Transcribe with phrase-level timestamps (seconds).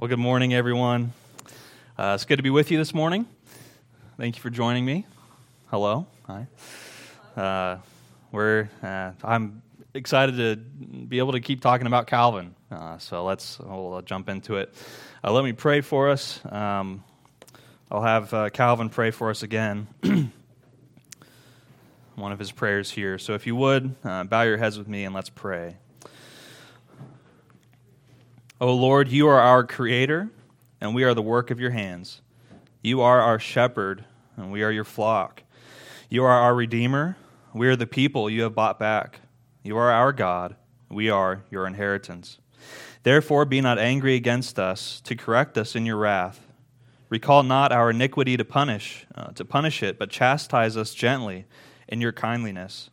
[0.00, 1.12] Well, good morning, everyone.
[1.98, 3.26] Uh, it's good to be with you this morning.
[4.16, 5.04] Thank you for joining me.
[5.72, 6.06] Hello.
[6.28, 6.46] Hi.
[7.36, 7.78] Uh,
[8.30, 9.60] we're, uh, I'm
[9.94, 12.54] excited to be able to keep talking about Calvin.
[12.70, 14.72] Uh, so let's we'll jump into it.
[15.24, 16.40] Uh, let me pray for us.
[16.48, 17.02] Um,
[17.90, 19.88] I'll have uh, Calvin pray for us again.
[22.14, 23.18] One of his prayers here.
[23.18, 25.76] So if you would, bow your heads with me and let's pray.
[28.60, 30.30] O Lord, you are our creator,
[30.80, 32.22] and we are the work of your hands.
[32.82, 34.04] You are our shepherd,
[34.36, 35.44] and we are your flock.
[36.08, 37.16] You are our redeemer.
[37.54, 39.20] We are the people you have bought back.
[39.62, 40.56] You are our God.
[40.88, 42.38] We are your inheritance.
[43.04, 46.44] Therefore, be not angry against us to correct us in your wrath.
[47.10, 51.44] Recall not our iniquity to punish, uh, to punish it, but chastise us gently
[51.86, 52.90] in your kindliness.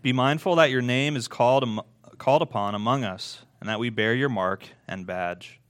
[0.00, 1.68] Be mindful that your name is called,
[2.16, 5.60] called upon among us and that we bear your mark and badge.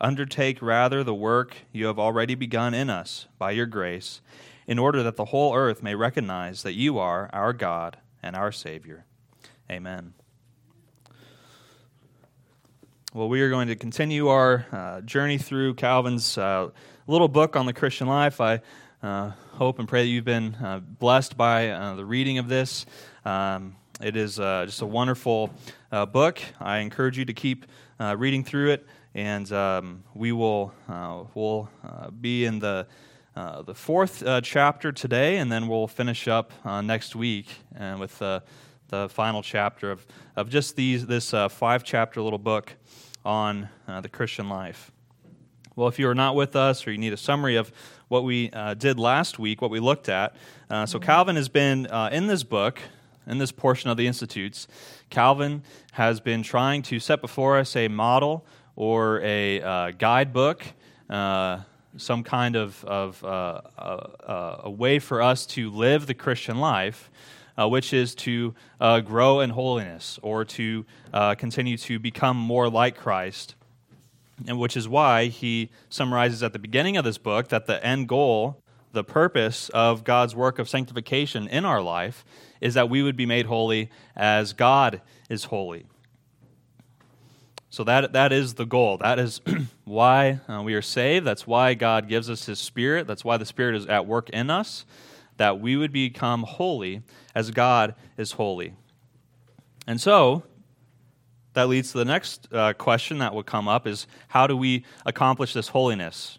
[0.00, 4.20] Undertake rather the work you have already begun in us by your grace,
[4.66, 8.52] in order that the whole earth may recognize that you are our God and our
[8.52, 9.04] Savior.
[9.70, 10.12] Amen.
[13.14, 16.68] Well, we are going to continue our uh, journey through Calvin's uh,
[17.06, 18.40] little book on the Christian life.
[18.42, 18.60] I
[19.02, 22.84] uh, hope and pray that you've been uh, blessed by uh, the reading of this.
[23.24, 25.50] Um, it is uh, just a wonderful
[25.92, 26.40] uh, book.
[26.60, 27.66] I encourage you to keep
[28.00, 32.86] uh, reading through it, and um, we will uh, will uh, be in the
[33.66, 37.48] the fourth chapter today, and then we'll finish up next week
[37.98, 38.42] with the
[38.88, 42.74] the final chapter of of just these this five chapter little book
[43.24, 43.68] on
[44.00, 44.90] the Christian life.
[45.76, 47.70] Well, if you are not with us or you need a summary of
[48.08, 50.34] what we uh, did last week, what we looked at,
[50.70, 52.78] uh, so Calvin has been uh, in this book
[53.26, 54.68] in this portion of the Institutes,
[55.10, 58.46] Calvin has been trying to set before us a model
[58.76, 60.64] or a uh, guidebook,
[61.10, 61.60] uh,
[61.96, 67.10] some kind of, of uh, uh a way for us to live the Christian life,
[67.58, 70.84] uh, which is to uh, grow in holiness or to
[71.38, 73.54] continue to become more like Christ.
[74.46, 78.06] And which is why he summarizes at the beginning of this book that the end
[78.06, 78.62] goal
[78.96, 82.24] the purpose of God's work of sanctification in our life
[82.62, 85.84] is that we would be made holy as God is holy.
[87.68, 88.96] So that, that is the goal.
[88.96, 89.42] That is
[89.84, 91.26] why uh, we are saved.
[91.26, 93.06] That's why God gives us His Spirit.
[93.06, 94.86] That's why the Spirit is at work in us,
[95.36, 97.02] that we would become holy
[97.34, 98.72] as God is holy.
[99.86, 100.42] And so,
[101.52, 104.86] that leads to the next uh, question that will come up is how do we
[105.04, 106.38] accomplish this holiness?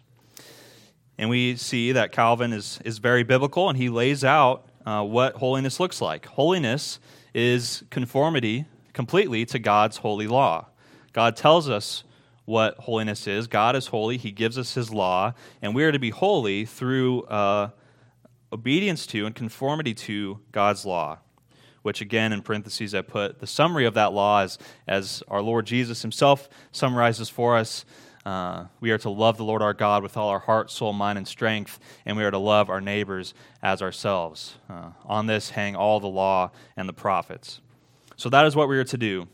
[1.18, 5.34] And we see that Calvin is, is very biblical and he lays out uh, what
[5.34, 6.26] holiness looks like.
[6.26, 7.00] Holiness
[7.34, 10.66] is conformity completely to God's holy law.
[11.12, 12.04] God tells us
[12.44, 13.46] what holiness is.
[13.46, 17.22] God is holy, He gives us His law, and we are to be holy through
[17.24, 17.70] uh,
[18.50, 21.18] obedience to and conformity to God's law.
[21.82, 25.66] Which, again, in parentheses, I put the summary of that law as, as our Lord
[25.66, 27.84] Jesus Himself summarizes for us
[28.24, 31.18] uh, we are to love the Lord our God with all our heart, soul, mind,
[31.18, 34.56] and strength, and we are to love our neighbors as ourselves.
[34.68, 37.60] Uh, on this hang all the law and the prophets.
[38.16, 39.28] So that is what we are to do.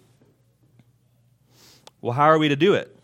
[2.01, 2.95] Well, how are we to do it?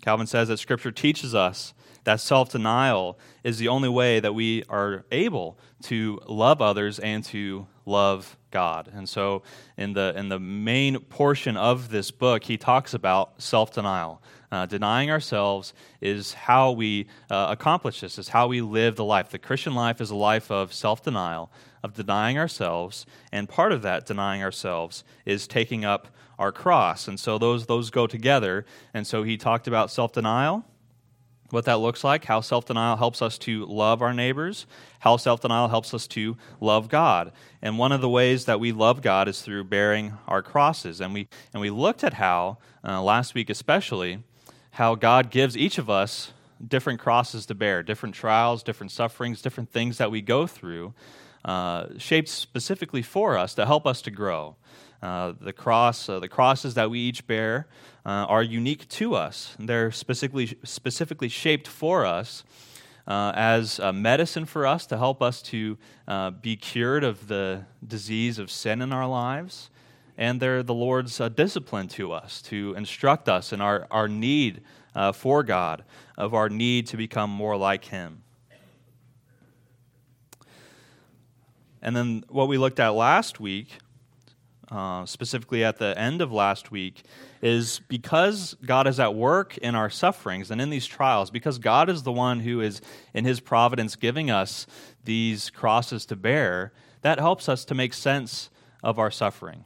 [0.00, 4.64] Calvin says that Scripture teaches us that self denial is the only way that we
[4.68, 8.90] are able to love others and to love God.
[8.92, 9.42] And so,
[9.76, 14.22] in the, in the main portion of this book, he talks about self denial.
[14.52, 19.30] Uh, denying ourselves is how we uh, accomplish this, is how we live the life.
[19.30, 21.50] The Christian life is a life of self denial,
[21.82, 26.08] of denying ourselves, and part of that denying ourselves is taking up
[26.38, 27.08] our cross.
[27.08, 28.66] And so those, those go together.
[28.92, 30.66] And so he talked about self denial,
[31.48, 34.66] what that looks like, how self denial helps us to love our neighbors,
[34.98, 37.32] how self denial helps us to love God.
[37.62, 41.00] And one of the ways that we love God is through bearing our crosses.
[41.00, 44.22] And we, and we looked at how, uh, last week especially,
[44.72, 46.32] how God gives each of us
[46.66, 50.94] different crosses to bear, different trials, different sufferings, different things that we go through,
[51.44, 54.56] uh, shaped specifically for us to help us to grow.
[55.02, 57.66] Uh, the cross, uh, the crosses that we each bear,
[58.06, 59.56] uh, are unique to us.
[59.58, 62.44] They're specifically specifically shaped for us
[63.06, 65.76] uh, as medicine for us to help us to
[66.06, 69.70] uh, be cured of the disease of sin in our lives
[70.22, 74.62] and they're the Lord's uh, discipline to us to instruct us in our, our need
[74.94, 75.82] uh, for God,
[76.16, 78.22] of our need to become more like Him.
[81.82, 83.78] And then what we looked at last week
[84.70, 87.02] uh, specifically at the end of last week,
[87.42, 91.90] is because God is at work in our sufferings and in these trials, because God
[91.90, 92.80] is the one who is
[93.12, 94.66] in his providence giving us
[95.04, 96.72] these crosses to bear,
[97.02, 98.50] that helps us to make sense
[98.84, 99.64] of our suffering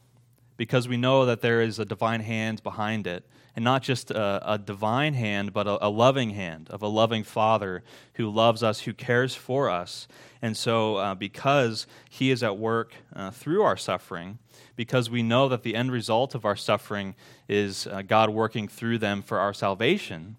[0.57, 3.25] because we know that there is a divine hand behind it.
[3.55, 7.25] And not just a, a divine hand, but a, a, loving hand of a loving
[7.25, 7.83] Father
[8.15, 10.09] who loves us, who cares for us.
[10.43, 14.39] And so, uh, because He is at work uh, through our suffering,
[14.77, 17.15] because we know that the end result of our suffering
[17.49, 20.37] is uh, God working through them for our salvation,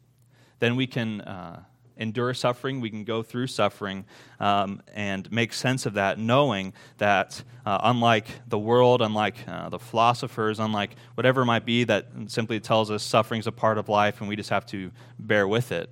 [0.60, 1.64] then we can uh,
[1.98, 4.06] endure suffering, we can go through suffering
[4.40, 9.80] um, and make sense of that, knowing that uh, unlike the world, unlike uh, the
[9.80, 13.90] philosophers, unlike whatever it might be that simply tells us suffering is a part of
[13.90, 15.90] life and we just have to bear with it,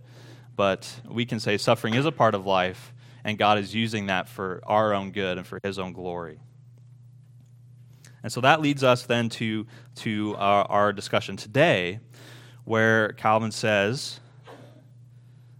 [0.56, 2.94] but we can say suffering is a part of life
[3.25, 6.40] and God is using that for our own good and for His own glory.
[8.22, 9.68] And so that leads us then to,
[9.98, 12.00] to our, our discussion today,
[12.63, 14.19] where Calvin says,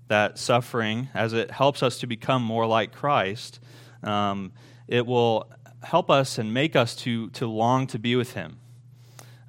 [0.08, 3.60] that suffering, as it helps us to become more like Christ,
[4.04, 4.52] um,
[4.88, 5.50] it will
[5.84, 8.60] help us and make us to, to long to be with Him.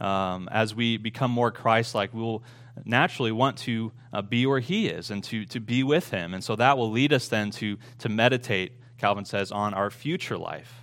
[0.00, 2.42] Um, as we become more Christ like, we will
[2.84, 6.34] naturally want to uh, be where He is and to, to be with Him.
[6.34, 10.38] And so that will lead us then to, to meditate, Calvin says, on our future
[10.38, 10.82] life.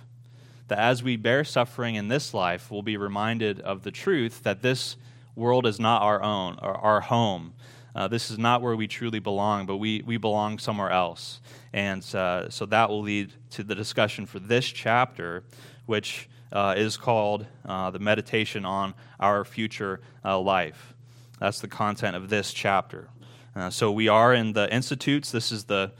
[0.68, 4.62] That as we bear suffering in this life, we'll be reminded of the truth that
[4.62, 4.96] this
[5.36, 7.54] world is not our own or our home
[7.94, 11.40] uh, this is not where we truly belong, but we, we belong somewhere else.
[11.72, 15.44] And uh, so that will lead to the discussion for this chapter,
[15.86, 20.94] which uh, is called uh, The Meditation on Our Future uh, Life.
[21.38, 23.08] That's the content of this chapter.
[23.54, 25.30] Uh, so we are in the Institutes.
[25.30, 25.92] This is the,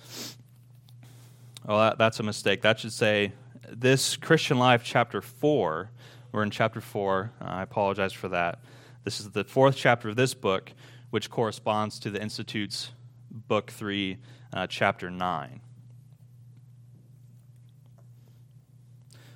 [1.69, 2.63] oh, that, that's a mistake.
[2.63, 3.33] That should say
[3.71, 5.91] this Christian Life, chapter 4.
[6.33, 7.31] We're in chapter 4.
[7.41, 8.59] I apologize for that.
[9.05, 10.73] This is the fourth chapter of this book
[11.15, 12.91] which corresponds to the Institute's
[13.31, 14.19] Book 3,
[14.53, 15.61] uh, Chapter 9.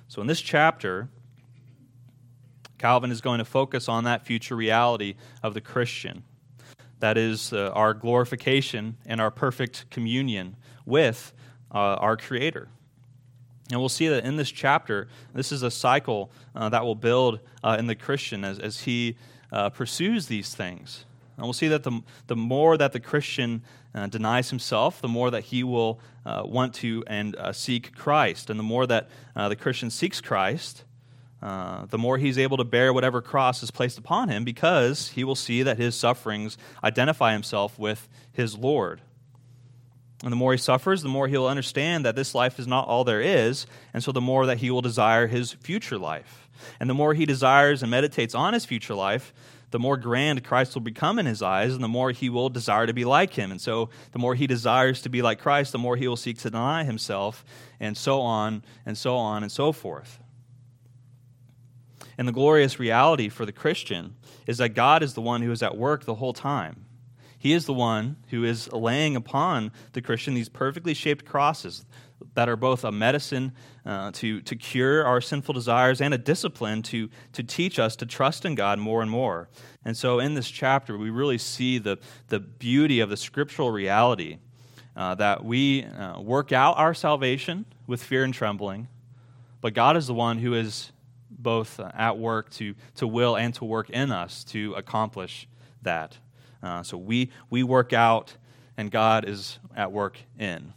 [0.09, 1.07] So, in this chapter,
[2.77, 6.23] Calvin is going to focus on that future reality of the Christian.
[6.99, 11.31] That is uh, our glorification and our perfect communion with
[11.73, 12.67] uh, our Creator.
[13.71, 17.39] And we'll see that in this chapter, this is a cycle uh, that will build
[17.63, 19.15] uh, in the Christian as, as he
[19.53, 21.05] uh, pursues these things.
[21.39, 23.63] And we'll see that the, the more that the Christian
[23.95, 28.49] uh, denies himself, the more that he will uh, want to and uh, seek Christ.
[28.49, 30.83] And the more that uh, the Christian seeks Christ,
[31.41, 35.23] uh, the more he's able to bear whatever cross is placed upon him because he
[35.23, 38.99] will see that his sufferings identify himself with his Lord.
[40.21, 43.05] And the more he suffers, the more he'll understand that this life is not all
[43.05, 46.49] there is, and so the more that he will desire his future life.
[46.81, 49.33] And the more he desires and meditates on his future life,
[49.71, 52.87] the more grand Christ will become in his eyes, and the more he will desire
[52.87, 53.51] to be like him.
[53.51, 56.37] And so, the more he desires to be like Christ, the more he will seek
[56.39, 57.45] to deny himself,
[57.79, 60.19] and so on, and so on, and so forth.
[62.17, 65.63] And the glorious reality for the Christian is that God is the one who is
[65.63, 66.85] at work the whole time.
[67.37, 71.85] He is the one who is laying upon the Christian these perfectly shaped crosses
[72.33, 73.51] that are both a medicine
[73.85, 78.05] uh, to, to cure our sinful desires and a discipline to, to teach us to
[78.05, 79.49] trust in God more and more.
[79.85, 84.37] And so in this chapter, we really see the, the beauty of the scriptural reality
[84.95, 88.87] uh, that we uh, work out our salvation with fear and trembling,
[89.61, 90.91] but God is the one who is
[91.29, 95.47] both uh, at work to, to will and to work in us to accomplish
[95.81, 96.17] that.
[96.61, 98.35] Uh, so we, we work out,
[98.77, 100.73] and God is at work in.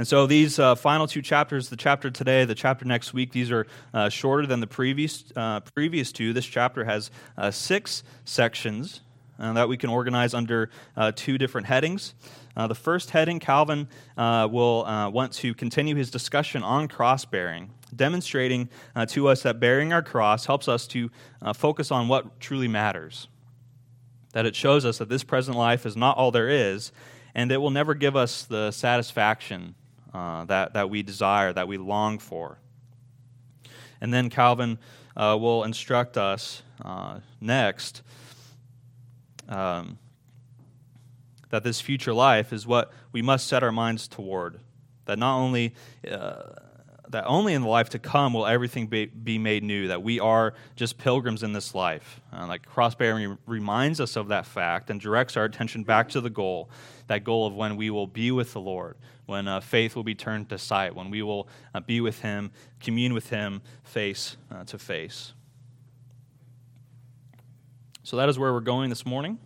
[0.00, 3.50] And so these uh, final two chapters, the chapter today, the chapter next week, these
[3.50, 6.32] are uh, shorter than the previous, uh, previous two.
[6.32, 9.02] This chapter has uh, six sections
[9.38, 12.14] uh, that we can organize under uh, two different headings.
[12.56, 18.70] the first heading, Calvin will want to continue his discussion on cross bearing, demonstrating
[19.08, 21.10] to us that bearing our cross helps us to
[21.54, 23.28] focus on what truly matters.
[24.32, 26.90] That it shows us that this present life is not all there is,
[27.34, 29.74] and it will never give us the satisfaction
[30.12, 32.58] uh, that, that we desire, that we long for.
[34.00, 34.78] And then Calvin
[35.16, 38.02] uh, will instruct us uh, next
[39.48, 39.98] um,
[41.50, 44.60] that this future life is what we must set our minds toward.
[45.06, 45.74] That not only
[46.10, 46.42] uh,
[47.10, 50.20] that only in the life to come will everything be, be made new, that we
[50.20, 52.20] are just pilgrims in this life.
[52.32, 56.30] Uh, like cross-bearing reminds us of that fact and directs our attention back to the
[56.30, 56.70] goal,
[57.08, 60.14] that goal of when we will be with the Lord, when uh, faith will be
[60.14, 64.64] turned to sight, when we will uh, be with Him, commune with Him face uh,
[64.64, 65.32] to face.
[68.02, 69.38] So that is where we're going this morning.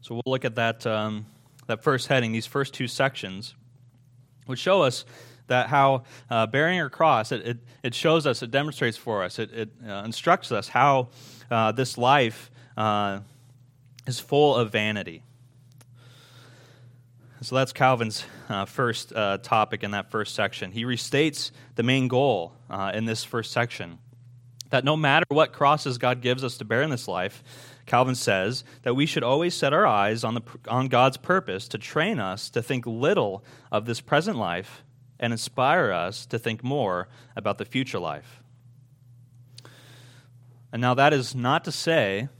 [0.00, 1.26] So we'll look at that, um,
[1.66, 3.54] that first heading, these first two sections,
[4.46, 5.04] which show us
[5.48, 9.38] that how uh, bearing our cross, it, it, it, shows us, it demonstrates for us,
[9.38, 11.08] it, it uh, instructs us how
[11.50, 13.20] uh, this life uh,
[14.06, 15.22] is full of vanity.
[17.42, 20.70] So that's Calvin's uh, first uh, topic in that first section.
[20.70, 22.52] He restates the main goal
[22.94, 23.98] in this first section
[24.72, 27.44] that no matter what crosses God gives us to bear in this life,
[27.92, 31.76] Calvin says that we should always set our eyes on, the, on God's purpose to
[31.76, 34.82] train us to think little of this present life
[35.20, 38.42] and inspire us to think more about the future life.
[40.72, 42.30] And now, that is not to say,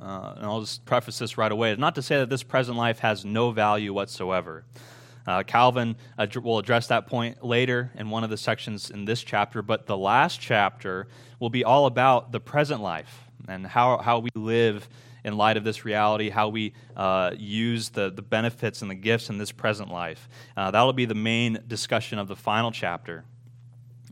[0.00, 2.78] uh, and I'll just preface this right away, it's not to say that this present
[2.78, 4.64] life has no value whatsoever.
[5.26, 5.94] Uh, Calvin
[6.42, 9.98] will address that point later in one of the sections in this chapter, but the
[9.98, 11.06] last chapter
[11.38, 14.88] will be all about the present life and how, how we live
[15.24, 19.30] in light of this reality, how we uh, use the, the benefits and the gifts
[19.30, 20.28] in this present life.
[20.56, 23.24] Uh, that'll be the main discussion of the final chapter.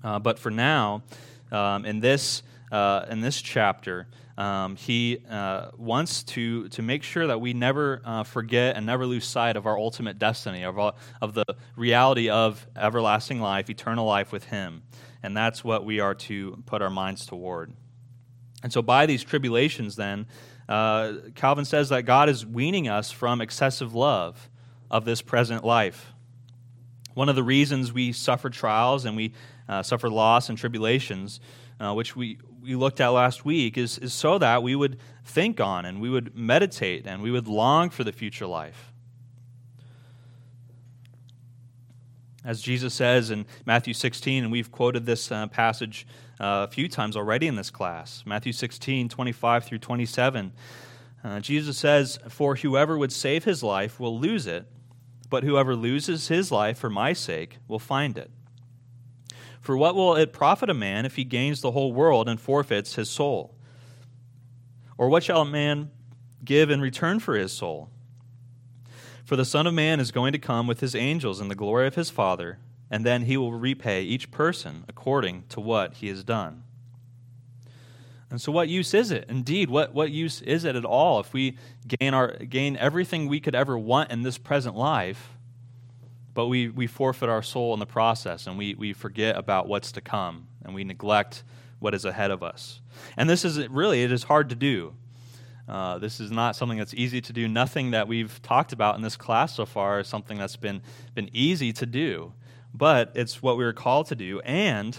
[0.02, 1.02] Uh, but for now,
[1.50, 4.06] um, in, this, uh, in this chapter,
[4.38, 9.04] um, he uh, wants to, to make sure that we never uh, forget and never
[9.04, 10.78] lose sight of our ultimate destiny, of,
[11.20, 11.44] of the
[11.76, 14.82] reality of everlasting life, eternal life with him.
[15.22, 17.74] And that's what we are to put our minds toward.
[18.62, 20.26] And so, by these tribulations, then,
[20.68, 24.50] uh, Calvin says that God is weaning us from excessive love
[24.90, 26.12] of this present life.
[27.14, 29.32] One of the reasons we suffer trials and we
[29.68, 31.40] uh, suffer loss and tribulations,
[31.80, 35.60] uh, which we, we looked at last week, is, is so that we would think
[35.60, 38.89] on and we would meditate and we would long for the future life.
[42.44, 46.06] As Jesus says in Matthew 16, and we've quoted this uh, passage
[46.40, 48.22] uh, a few times already in this class.
[48.24, 50.52] Matthew 16, 25 through 27.
[51.22, 54.66] Uh, Jesus says, For whoever would save his life will lose it,
[55.28, 58.30] but whoever loses his life for my sake will find it.
[59.60, 62.94] For what will it profit a man if he gains the whole world and forfeits
[62.94, 63.54] his soul?
[64.96, 65.90] Or what shall a man
[66.42, 67.90] give in return for his soul?
[69.30, 71.86] For the Son of Man is going to come with his angels in the glory
[71.86, 72.58] of his Father
[72.90, 76.64] and then he will repay each person according to what he has done.
[78.28, 79.26] And so, what use is it?
[79.28, 81.56] Indeed, what, what use is it at all if we
[81.86, 85.28] gain, our, gain everything we could ever want in this present life,
[86.34, 89.92] but we, we forfeit our soul in the process and we, we forget about what's
[89.92, 91.44] to come and we neglect
[91.78, 92.80] what is ahead of us?
[93.16, 94.94] And this is really, it is hard to do.
[95.70, 97.48] Uh, this is not something that's easy to do.
[97.48, 100.82] Nothing that we've talked about in this class so far is something that's been,
[101.14, 102.34] been easy to do
[102.74, 104.40] but it's what we were called to do.
[104.40, 104.96] And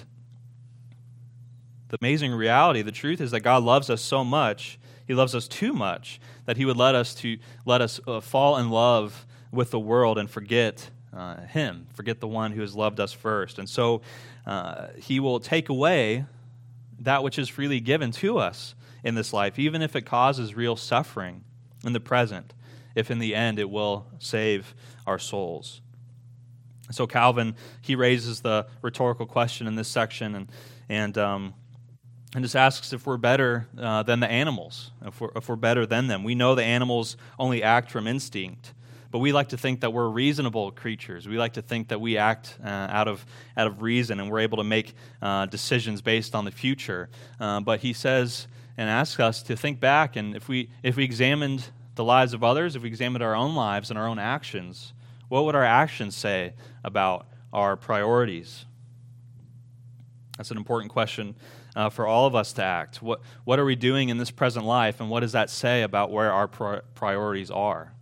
[1.90, 5.48] the amazing reality, the truth is that God loves us so much, He loves us
[5.48, 9.72] too much, that He would let us to let us uh, fall in love with
[9.72, 13.60] the world and forget uh, Him, forget the one who has loved us first.
[13.60, 14.02] And so
[14.46, 16.26] uh, He will take away
[17.00, 20.76] that which is freely given to us in this life, even if it causes real
[20.76, 21.44] suffering
[21.86, 22.54] in the present,
[22.96, 24.76] if in the end it will save
[25.08, 25.82] our souls.
[26.92, 30.52] So Calvin he raises the rhetorical question in this section and
[30.90, 31.54] and um,
[32.34, 35.86] and just asks if we're better uh, than the animals, if we're, if we're better
[35.86, 36.24] than them.
[36.24, 38.74] We know the animals only act from instinct,
[39.10, 41.28] but we like to think that we're reasonable creatures.
[41.28, 43.26] We like to think that we act uh, out of
[43.58, 47.10] out of reason and we're able to make uh, decisions based on the future.
[47.40, 48.48] Uh, but he says
[48.82, 52.44] and asks us to think back, and if we if we examined the lives of
[52.44, 54.94] others, if we examined our own lives and our own actions,
[55.30, 58.66] what would our actions say about our priorities?
[60.36, 61.36] That's an important question
[61.76, 63.04] uh, for all of us to act.
[63.04, 66.10] What, what are we doing in this present life, and what does that say about
[66.10, 67.94] where our pri- priorities are?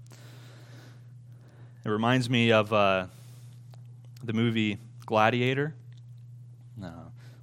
[1.83, 3.07] It reminds me of uh,
[4.23, 5.75] the movie Gladiator
[6.81, 6.87] uh,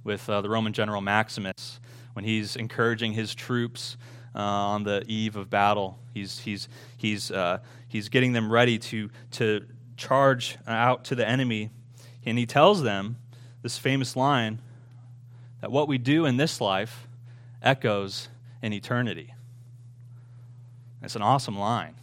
[0.03, 1.79] with uh, the Roman general Maximus
[2.17, 3.95] when he's encouraging his troops
[4.33, 5.99] uh, on the eve of battle.
[6.15, 9.63] He's, he's, he's, uh, he's getting them ready to, to
[9.97, 11.69] charge out to the enemy,
[12.25, 13.17] and he tells them
[13.61, 14.63] this famous line
[15.61, 17.07] that what we do in this life
[17.61, 18.29] echoes
[18.63, 19.35] in eternity.
[21.03, 21.93] It's an awesome line.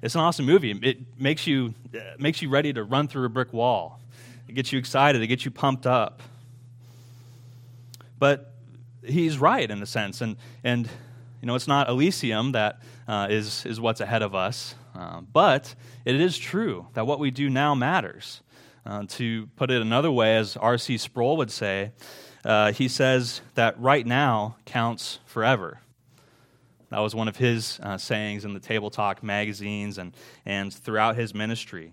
[0.00, 0.70] it's an awesome movie.
[0.80, 3.98] It makes you, uh, makes you ready to run through a brick wall.
[4.46, 6.22] It gets you excited, it gets you pumped up.
[8.20, 8.52] But
[9.06, 10.20] he's right in a sense.
[10.20, 10.88] And, and
[11.40, 15.74] you know, it's not Elysium that uh, is is, what's ahead of us, uh, but
[16.04, 18.42] it is true that what we do now matters.
[18.84, 20.98] Uh, to put it another way, as R.C.
[20.98, 21.90] Sproul would say,
[22.44, 25.80] uh, he says that right now counts forever.
[26.90, 31.16] That was one of his uh, sayings in the Table Talk magazines and, and throughout
[31.16, 31.92] his ministry.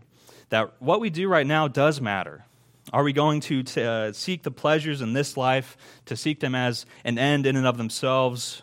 [0.50, 2.46] That what we do right now does matter.
[2.92, 6.54] Are we going to t- uh, seek the pleasures in this life, to seek them
[6.54, 8.62] as an end in and of themselves?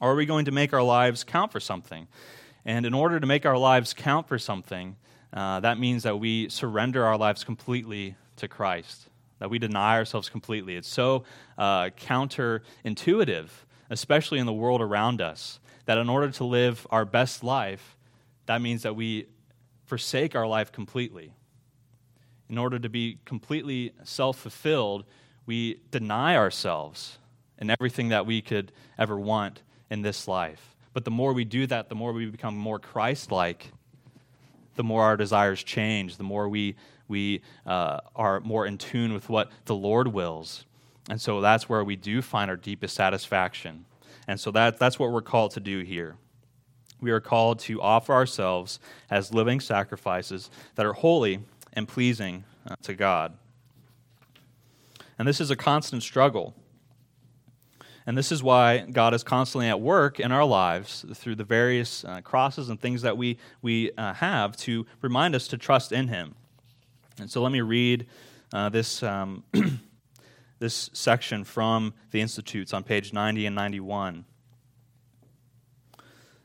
[0.00, 2.06] Or are we going to make our lives count for something?
[2.64, 4.96] And in order to make our lives count for something,
[5.32, 9.08] uh, that means that we surrender our lives completely to Christ,
[9.40, 10.76] that we deny ourselves completely.
[10.76, 11.24] It's so
[11.58, 13.48] uh, counterintuitive,
[13.90, 17.96] especially in the world around us, that in order to live our best life,
[18.46, 19.26] that means that we
[19.86, 21.32] forsake our life completely
[22.50, 25.04] in order to be completely self fulfilled,
[25.46, 27.18] we deny ourselves
[27.58, 30.74] and everything that we could ever want in this life.
[30.92, 33.70] But the more we do that, the more we become more Christ like,
[34.74, 36.74] the more our desires change, the more we,
[37.06, 40.64] we uh, are more in tune with what the Lord wills.
[41.08, 43.84] And so that's where we do find our deepest satisfaction.
[44.26, 46.16] And so that, that's what we're called to do here.
[47.00, 51.40] We are called to offer ourselves as living sacrifices that are holy
[51.72, 53.36] and pleasing uh, to God.
[55.18, 56.54] And this is a constant struggle.
[58.06, 62.04] And this is why God is constantly at work in our lives through the various
[62.04, 66.08] uh, crosses and things that we, we uh, have to remind us to trust in
[66.08, 66.34] Him.
[67.18, 68.06] And so let me read
[68.52, 69.44] uh, this, um,
[70.58, 74.24] this section from the Institutes on page 90 and 91.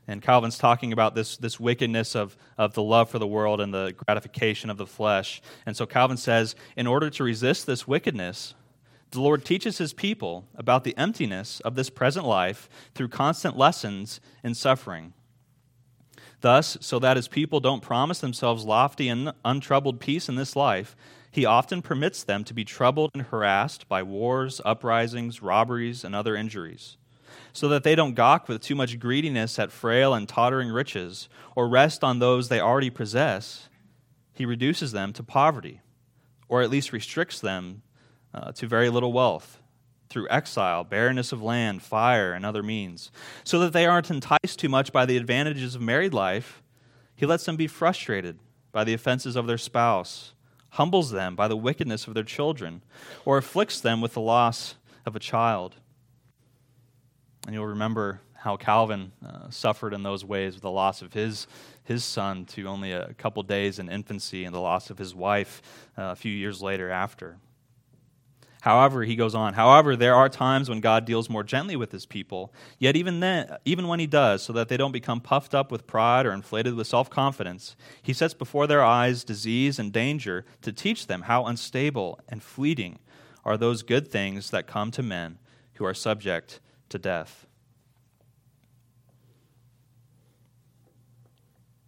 [0.08, 3.74] And Calvin's talking about this, this wickedness of, of the love for the world and
[3.74, 5.42] the gratification of the flesh.
[5.64, 8.54] And so Calvin says, in order to resist this wickedness,
[9.10, 14.20] the Lord teaches his people about the emptiness of this present life through constant lessons
[14.44, 15.12] in suffering.
[16.40, 20.94] Thus, so that his people don't promise themselves lofty and untroubled peace in this life,
[21.32, 26.36] he often permits them to be troubled and harassed by wars, uprisings, robberies, and other
[26.36, 26.96] injuries
[27.56, 31.66] so that they don't gawk with too much greediness at frail and tottering riches, or
[31.66, 33.70] rest on those they already possess,
[34.34, 35.80] he reduces them to poverty,
[36.50, 37.80] or at least restricts them
[38.34, 39.58] uh, to very little wealth
[40.10, 43.10] through exile, barrenness of land, fire, and other means,
[43.42, 46.62] so that they aren't enticed too much by the advantages of married life.
[47.14, 48.38] He lets them be frustrated
[48.70, 50.34] by the offenses of their spouse,
[50.72, 52.82] humbles them by the wickedness of their children,
[53.24, 54.74] or afflicts them with the loss
[55.06, 55.76] of a child.
[57.46, 61.46] And you'll remember how Calvin uh, suffered in those ways with the loss of his,
[61.84, 65.62] his son to only a couple days in infancy and the loss of his wife
[65.96, 67.38] uh, a few years later after.
[68.62, 72.04] However, he goes on, however, there are times when God deals more gently with his
[72.04, 75.70] people, yet even then, even when he does, so that they don't become puffed up
[75.70, 80.72] with pride or inflated with self-confidence, he sets before their eyes disease and danger to
[80.72, 82.98] teach them how unstable and fleeting
[83.44, 85.38] are those good things that come to men
[85.74, 87.46] who are subject to death.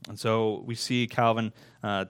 [0.09, 2.07] And so we see Calvin uh,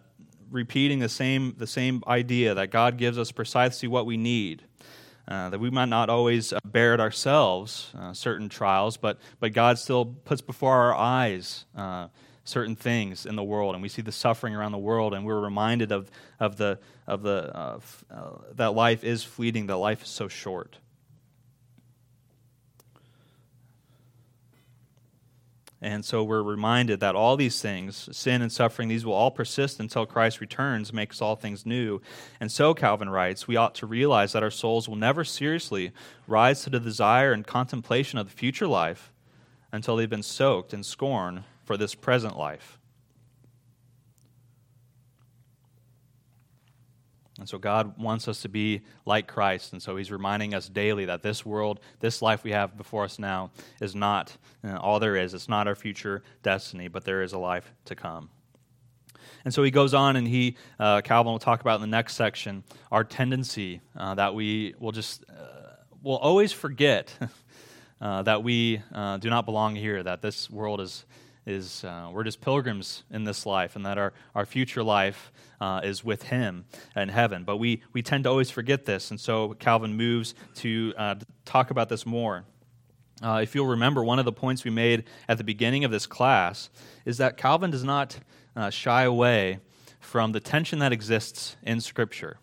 [0.50, 4.62] repeating the same, the same idea that God gives us precisely what we need.
[5.26, 9.52] Uh, that we might not always uh, bear it ourselves, uh, certain trials, but, but
[9.52, 12.08] God still puts before our eyes uh,
[12.44, 15.38] certain things in the world, and we see the suffering around the world, and we're
[15.38, 17.78] reminded of, of, the, of the, uh,
[18.54, 20.78] that life is fleeting, that life is so short.
[25.80, 29.78] And so we're reminded that all these things, sin and suffering, these will all persist
[29.78, 32.00] until Christ returns, makes all things new.
[32.40, 35.92] And so, Calvin writes, we ought to realize that our souls will never seriously
[36.26, 39.12] rise to the desire and contemplation of the future life
[39.70, 42.77] until they've been soaked in scorn for this present life.
[47.38, 49.72] And so God wants us to be like Christ.
[49.72, 53.18] And so He's reminding us daily that this world, this life we have before us
[53.18, 55.34] now, is not you know, all there is.
[55.34, 58.30] It's not our future destiny, but there is a life to come.
[59.44, 62.16] And so he goes on, and he, uh, Calvin will talk about in the next
[62.16, 67.16] section, our tendency uh, that we will just, uh, will always forget
[68.00, 71.04] uh, that we uh, do not belong here, that this world is,
[71.48, 75.80] is uh, we're just pilgrims in this life and that our, our future life uh,
[75.82, 77.42] is with him in heaven.
[77.44, 79.10] But we, we tend to always forget this.
[79.10, 82.44] And so calvin moves to uh, talk about this more.
[83.22, 86.06] Uh, if you'll remember, one of the points we made at the beginning of this
[86.06, 86.70] class
[87.04, 88.16] is that Calvin does not
[88.54, 89.58] uh, shy away
[89.98, 92.36] from the tension that exists in Scripture.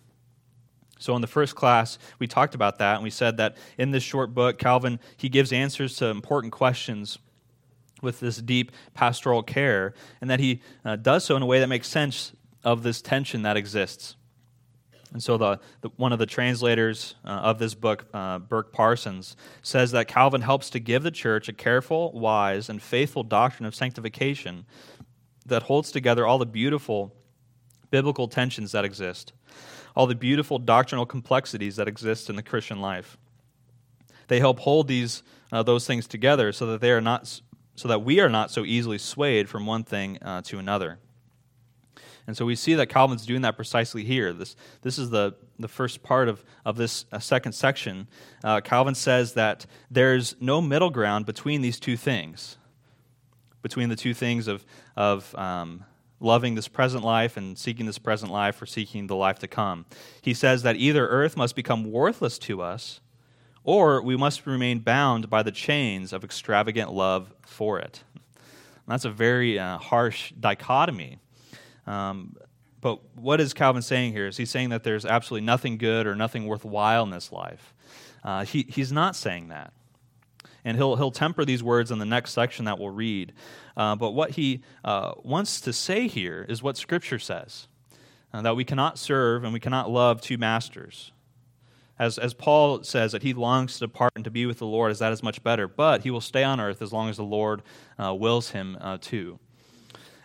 [1.00, 4.04] So in the first class, we talked about that, and we said that in this
[4.04, 7.20] short book, Calvin he gives answers to important questions
[8.06, 11.68] with this deep pastoral care, and that he uh, does so in a way that
[11.68, 12.32] makes sense
[12.64, 14.16] of this tension that exists.
[15.12, 19.38] And so, the, the one of the translators uh, of this book, uh, Burk Parsons,
[19.62, 23.76] says that Calvin helps to give the church a careful, wise, and faithful doctrine of
[23.76, 24.66] sanctification
[25.46, 27.16] that holds together all the beautiful
[27.92, 29.32] biblical tensions that exist,
[29.96, 33.18] all the beautiful doctrinal complexities that exist in the Christian life.
[34.28, 37.40] They help hold these uh, those things together so that they are not
[37.76, 41.00] so that we are not so easily swayed from one thing uh, to another.
[42.28, 44.34] And so we see that Calvin's doing that precisely here.
[44.34, 48.08] This, this is the, the first part of, of this uh, second section.
[48.44, 52.58] Uh, Calvin says that there's no middle ground between these two things,
[53.62, 55.84] between the two things of, of um,
[56.20, 59.86] loving this present life and seeking this present life or seeking the life to come.
[60.22, 63.02] He says that either earth must become worthless to us
[63.66, 68.04] or we must remain bound by the chains of extravagant love for it.
[68.14, 71.18] And that's a very uh, harsh dichotomy.
[71.88, 72.36] Um,
[72.80, 74.28] but what is Calvin saying here?
[74.28, 77.74] Is he saying that there's absolutely nothing good or nothing worthwhile in this life?
[78.24, 79.74] Uh, he, he's not saying that.
[80.64, 83.34] And he'll, he'll temper these words in the next section that we'll read.
[83.76, 87.68] Uh, but what he uh, wants to say here is what Scripture says
[88.32, 91.12] uh, that we cannot serve and we cannot love two masters.
[91.98, 94.92] As, as Paul says, that he longs to depart and to be with the Lord,
[94.92, 97.24] as that is much better, but he will stay on earth as long as the
[97.24, 97.62] Lord
[97.98, 99.40] uh, wills him uh, to.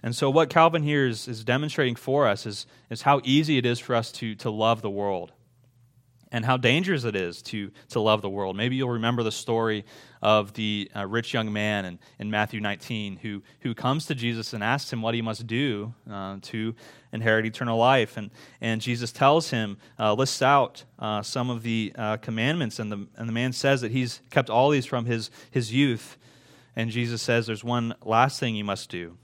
[0.03, 3.67] And so, what Calvin here is, is demonstrating for us is, is how easy it
[3.67, 5.33] is for us to, to love the world
[6.33, 8.57] and how dangerous it is to, to love the world.
[8.57, 9.85] Maybe you'll remember the story
[10.23, 14.53] of the uh, rich young man in, in Matthew 19 who, who comes to Jesus
[14.53, 16.75] and asks him what he must do uh, to
[17.13, 18.17] inherit eternal life.
[18.17, 22.93] And, and Jesus tells him, uh, lists out uh, some of the uh, commandments, and
[22.93, 26.17] the, and the man says that he's kept all these from his, his youth.
[26.77, 29.17] And Jesus says, There's one last thing you must do.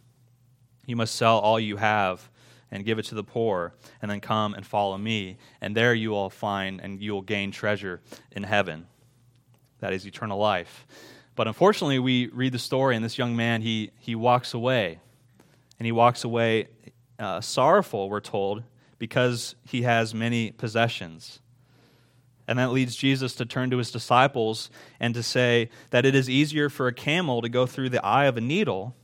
[0.87, 2.29] You must sell all you have
[2.71, 5.39] and give it to the poor, and then come and follow me.
[5.61, 8.01] And there you will find and you will gain treasure
[8.33, 8.87] in heaven.
[9.81, 10.87] That is eternal life.
[11.35, 14.99] But unfortunately, we read the story, and this young man, he, he walks away.
[15.79, 16.69] And he walks away
[17.19, 18.63] uh, sorrowful, we're told,
[18.99, 21.41] because he has many possessions.
[22.49, 26.31] And that leads Jesus to turn to his disciples and to say that it is
[26.31, 28.95] easier for a camel to go through the eye of a needle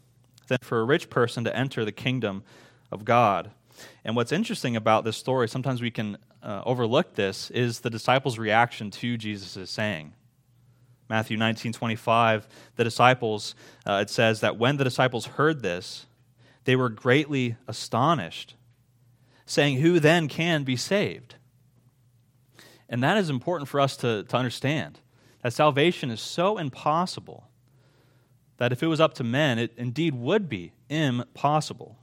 [0.48, 2.44] than for a rich person to enter the kingdom
[2.92, 3.50] of God.
[4.04, 8.38] And what's interesting about this story, sometimes we can uh, overlook this, is the disciples'
[8.38, 10.12] reaction to Jesus' saying.
[11.08, 13.54] Matthew 19 25, the disciples,
[13.86, 16.06] uh, it says that when the disciples heard this,
[16.64, 18.54] they were greatly astonished,
[19.44, 21.34] saying, Who then can be saved?
[22.88, 25.00] And that is important for us to, to understand
[25.42, 27.48] that salvation is so impossible
[28.58, 31.96] that if it was up to men, it indeed would be impossible.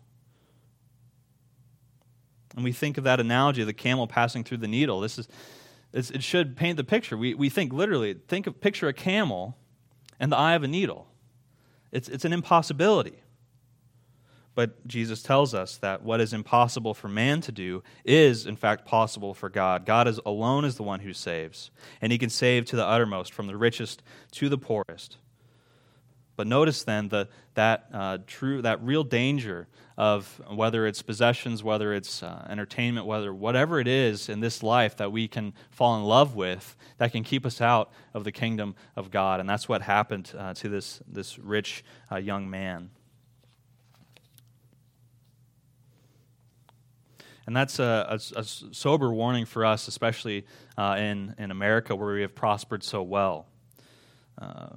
[2.60, 5.00] And we think of that analogy of the camel passing through the needle.
[5.00, 5.30] This is,
[5.94, 7.16] it should paint the picture.
[7.16, 9.56] We, we think literally, think of, picture a camel
[10.20, 11.08] and the eye of a needle.
[11.94, 13.22] It's, it's an impossibility.
[14.56, 18.86] But Jesus tells us that what is impossible for man to do is, in fact,
[18.86, 19.86] possible for God.
[19.86, 23.32] God is alone is the one who saves, and he can save to the uttermost,
[23.32, 25.16] from the richest to the poorest.
[26.40, 31.94] But notice then the, that uh, true, that real danger of whether it's possessions, whether
[31.94, 36.06] it's uh, entertainment, whether whatever it is in this life that we can fall in
[36.06, 39.42] love with, that can keep us out of the kingdom of God.
[39.42, 42.90] And that's what happened uh, to this, this rich uh, young man.
[47.46, 50.46] And that's a, a, a, sober warning for us, especially
[50.78, 53.46] uh, in, in America where we have prospered so well.
[54.42, 54.70] Uh,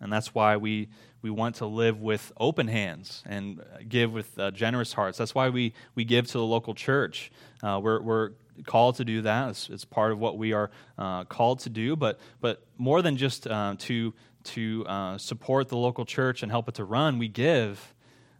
[0.00, 0.88] and that's why we,
[1.22, 5.18] we want to live with open hands and give with uh, generous hearts.
[5.18, 7.30] That's why we, we give to the local church.
[7.62, 8.30] Uh, we're, we're
[8.66, 9.50] called to do that.
[9.50, 13.16] It's, it's part of what we are uh, called to do, but, but more than
[13.16, 17.28] just uh, to, to uh, support the local church and help it to run, we
[17.28, 17.94] give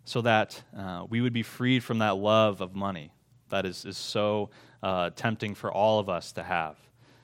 [0.05, 3.13] so that uh, we would be freed from that love of money
[3.51, 4.49] that is, is so
[5.17, 6.77] tempting for all of us to have.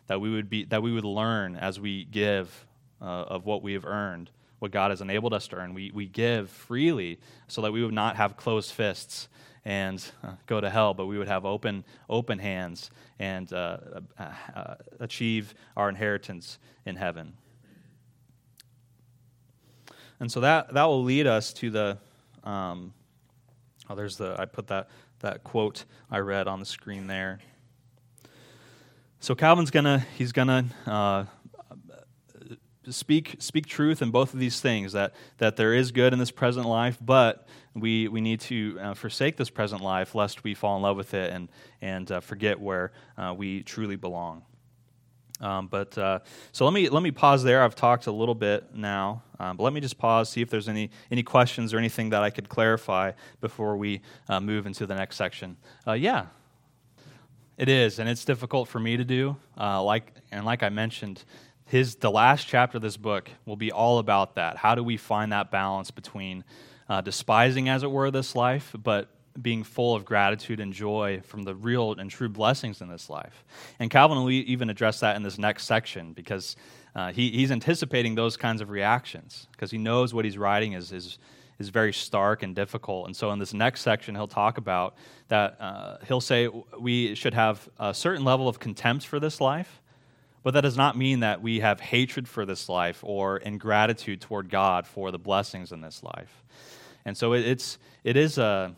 [0.09, 2.67] That we would, be, that we would learn as we give
[3.01, 5.75] uh, of what we have earned, what God has enabled us to earn.
[5.75, 9.29] We, we give freely so that we would not have closed fists
[9.65, 13.79] and uh, go to hell, but we would have open, open hands and uh,
[14.19, 17.33] uh, uh, achieve our inheritance in heaven.
[20.21, 21.99] and so that, that will lead us to the,
[22.45, 22.93] um,
[23.91, 24.89] oh, there's the, I put that,
[25.21, 27.41] that quote I read on the screen there.
[29.19, 31.25] So Calvin's gonna, he's gonna uh,
[32.91, 36.31] speak speak truth in both of these things that that there is good in this
[36.31, 37.47] present life but
[37.77, 41.15] we we need to uh, forsake this present life lest we fall in love with
[41.15, 41.49] it and
[41.83, 44.43] and uh, forget where uh, we truly belong.
[45.39, 46.21] Um, but uh,
[46.53, 47.63] so let me let me pause there.
[47.63, 50.69] I've talked a little bit now um, but let me just pause see if there's
[50.69, 54.95] any any questions or anything that i could clarify before we uh, move into the
[54.95, 55.57] next section.
[55.87, 56.27] Uh, yeah.
[57.59, 61.25] It is and it's difficult for me to do like and like i mentioned
[61.67, 64.57] his the last chapter of this book will be all about that.
[64.57, 66.45] How do we find that balance between
[66.89, 71.43] uh, despising, as it were, this life, but being full of gratitude and joy from
[71.43, 73.45] the real and true blessings in this life?
[73.81, 76.57] And Calvin will even address that in this next section because
[76.95, 80.93] uh, he, he's anticipating those kinds of reactions because he knows what he's writing is,
[80.93, 81.19] is,
[81.59, 83.07] is very stark and difficult.
[83.07, 84.95] And so in this next section, he'll talk about
[85.29, 85.61] that.
[85.61, 86.49] Uh, he'll say
[86.79, 89.83] we should have a certain level of contempt for this life
[90.47, 94.49] but that does not mean that we have hatred for this life or ingratitude toward
[94.49, 96.45] God for the blessings in this life.
[97.05, 98.73] And so it's it is a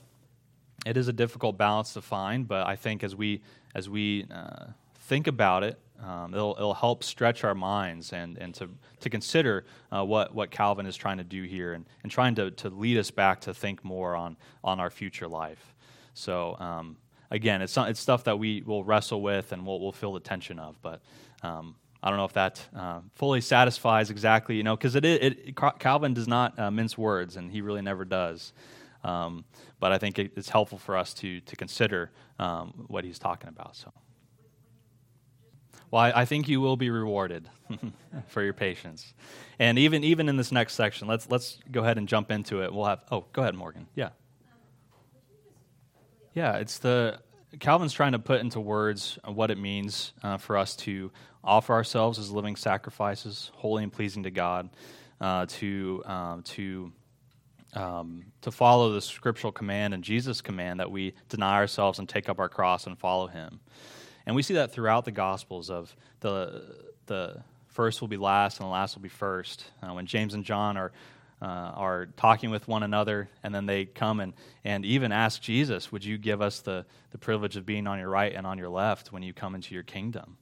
[0.86, 3.42] it is a difficult balance to find, but I think as we
[3.74, 4.68] as we uh,
[5.00, 9.66] think about it, um, it'll, it'll help stretch our minds and, and to, to consider
[9.92, 12.96] uh, what, what Calvin is trying to do here and, and trying to, to lead
[12.96, 15.74] us back to think more on, on our future life.
[16.14, 16.96] So, um,
[17.30, 20.58] again, it's, it's stuff that we will wrestle with and we'll, we'll feel the tension
[20.58, 21.02] of, but
[21.42, 25.56] um, I don't know if that uh, fully satisfies exactly, you know, because it, it,
[25.78, 28.52] Calvin does not uh, mince words, and he really never does.
[29.02, 29.44] Um,
[29.80, 33.48] but I think it, it's helpful for us to to consider um, what he's talking
[33.48, 33.76] about.
[33.76, 33.92] So,
[35.90, 37.48] well, I, I think you will be rewarded
[38.28, 39.14] for your patience,
[39.58, 42.72] and even even in this next section, let's let's go ahead and jump into it.
[42.72, 43.04] We'll have.
[43.10, 43.86] Oh, go ahead, Morgan.
[43.94, 44.10] Yeah.
[46.34, 47.18] Yeah, it's the
[47.60, 51.10] Calvin's trying to put into words what it means uh, for us to
[51.42, 54.68] offer ourselves as living sacrifices, holy and pleasing to God,
[55.20, 56.92] uh, to um, to
[57.74, 62.28] um, to follow the scriptural command and Jesus' command that we deny ourselves and take
[62.28, 63.60] up our cross and follow Him.
[64.26, 68.66] And we see that throughout the Gospels of the the first will be last and
[68.66, 69.64] the last will be first.
[69.82, 70.92] Uh, when James and John are
[71.40, 74.32] uh, are talking with one another, and then they come and,
[74.64, 78.08] and even ask Jesus, Would you give us the, the privilege of being on your
[78.08, 80.36] right and on your left when you come into your kingdom?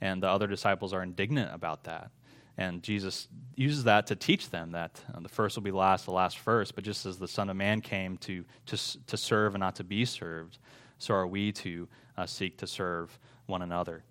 [0.00, 2.10] And the other disciples are indignant about that.
[2.56, 6.12] And Jesus uses that to teach them that uh, the first will be last, the
[6.12, 6.74] last first.
[6.74, 9.84] But just as the Son of Man came to, to, to serve and not to
[9.84, 10.58] be served,
[10.98, 14.04] so are we to uh, seek to serve one another.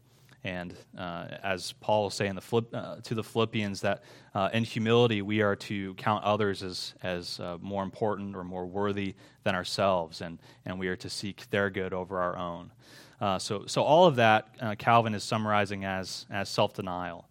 [0.43, 4.63] And uh, as Paul will say in the uh, to the Philippians, that uh, in
[4.63, 9.53] humility we are to count others as, as uh, more important or more worthy than
[9.53, 12.71] ourselves, and, and we are to seek their good over our own.
[13.19, 17.25] Uh, so, so all of that uh, Calvin is summarizing as, as self denial.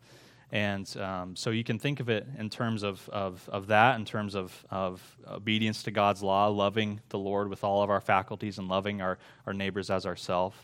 [0.50, 4.06] And um, so you can think of it in terms of, of, of that, in
[4.06, 8.58] terms of, of obedience to God's law, loving the Lord with all of our faculties,
[8.58, 10.56] and loving our, our neighbors as ourselves.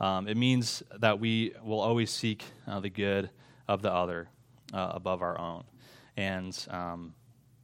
[0.00, 3.30] Um, it means that we will always seek uh, the good
[3.66, 4.28] of the other
[4.72, 5.64] uh, above our own.
[6.16, 7.14] And, um,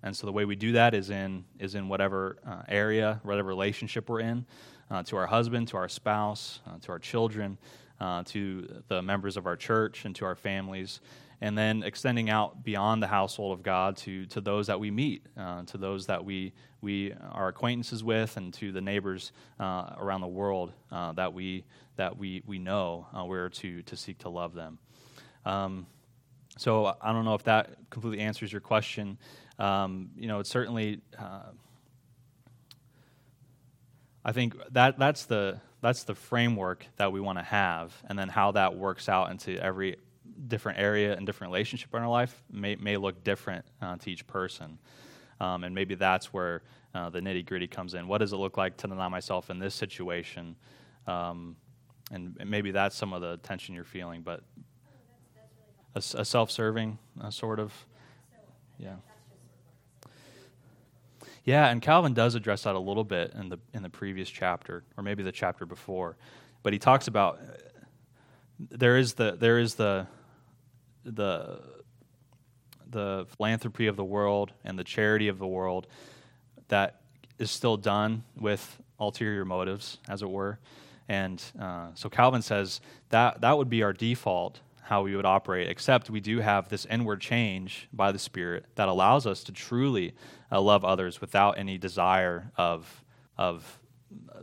[0.03, 3.49] and so the way we do that is in, is in whatever uh, area, whatever
[3.49, 4.47] relationship we're in,
[4.91, 7.59] uh, to our husband, to our spouse, uh, to our children,
[8.01, 11.01] uh, to the members of our church, and to our families
[11.45, 15.27] and then extending out beyond the household of God to, to those that we meet,
[15.37, 19.31] uh, to those that we, we are acquaintances with, and to the neighbors
[19.61, 23.95] uh, around the world uh, that we, that we, we know uh, we're to, to
[23.95, 24.79] seek to love them.
[25.45, 25.87] Um,
[26.57, 29.19] so I don't know if that completely answers your question.
[29.59, 31.51] Um, you know, it's certainly, uh,
[34.25, 38.31] I think that, that's, the, that's the framework that we want to have, and then
[38.31, 39.99] how that works out into every
[40.49, 44.27] different area and different relationship in our life may, may look different uh, to each
[44.27, 44.79] person.
[45.41, 46.63] Um, and maybe that's where
[46.95, 48.07] uh, the nitty gritty comes in.
[48.07, 50.57] What does it look like to deny myself in this situation?
[51.07, 51.57] Um,
[52.11, 54.43] and, maybe that's some of the tension you're feeling, but
[55.95, 57.73] a, a self serving uh, sort of.
[58.79, 58.97] Yeah.
[61.45, 64.83] Yeah, and Calvin does address that a little bit in the in the previous chapter,
[64.97, 66.17] or maybe the chapter before,
[66.63, 67.53] but he talks about uh,
[68.71, 70.07] there is the there is the
[71.05, 71.61] the
[72.91, 75.87] the philanthropy of the world and the charity of the world
[76.69, 77.01] that
[77.39, 80.59] is still done with ulterior motives, as it were.
[81.09, 84.61] And uh, so Calvin says that that would be our default.
[84.85, 88.87] how we would operate, except we do have this inward change by the Spirit that
[88.87, 90.13] allows us to truly
[90.53, 93.03] uh, love others without any desire of,
[93.39, 93.81] of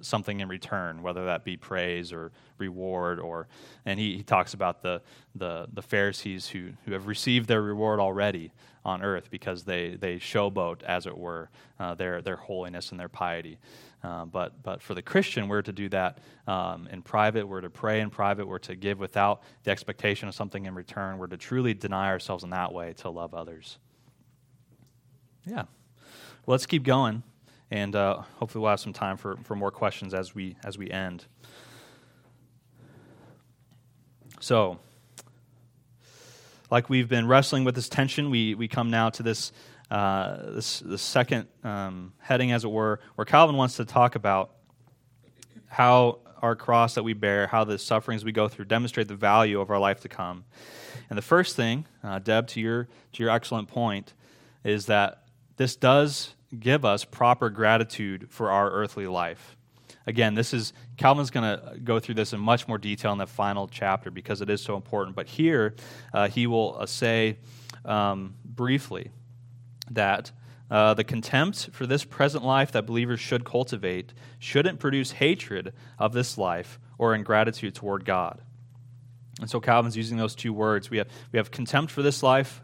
[0.02, 3.48] something in return, whether that be praise or reward, or
[3.86, 5.02] and he, he talks about the,
[5.36, 8.52] the, the Pharisees who, who have received their reward already
[8.84, 13.10] on earth because they, they showboat, as it were, uh, their, their holiness and their
[13.10, 13.60] piety.
[14.04, 17.48] Uh, but, but for the Christian, we're to do that um, in private.
[17.48, 18.48] We're to pray in private.
[18.48, 21.20] We're to give without the expectation of something in return.
[21.20, 23.78] We're to truly deny ourselves in that way to love others.
[25.46, 25.66] Yeah.
[26.46, 27.22] Well, let's keep going,
[27.72, 30.92] and uh, hopefully we'll have some time for, for more questions as we as we
[30.92, 31.26] end.
[34.40, 34.80] So,
[36.70, 39.52] like we've been wrestling with this tension, we we come now to this
[39.90, 44.52] uh, this, the second um, heading, as it were, where Calvin wants to talk about
[45.68, 49.60] how our cross that we bear, how the sufferings we go through demonstrate the value
[49.60, 50.46] of our life to come.
[51.10, 54.14] And the first thing, uh, Deb, to your, to your excellent point,
[54.64, 55.24] is that
[55.58, 59.56] this does give us proper gratitude for our earthly life.
[60.08, 63.28] Again, this is Calvin's going to go through this in much more detail in the
[63.28, 65.16] final chapter because it is so important.
[65.16, 65.76] But here,
[66.14, 67.38] uh, he will uh, say
[67.86, 69.12] um, briefly
[69.92, 70.32] that
[70.72, 76.14] uh, the contempt for this present life that believers should cultivate shouldn't produce hatred of
[76.14, 78.42] this life or ingratitude toward God.
[79.40, 80.90] And so Calvin's using those two words.
[80.90, 82.62] We have, we have contempt for this life,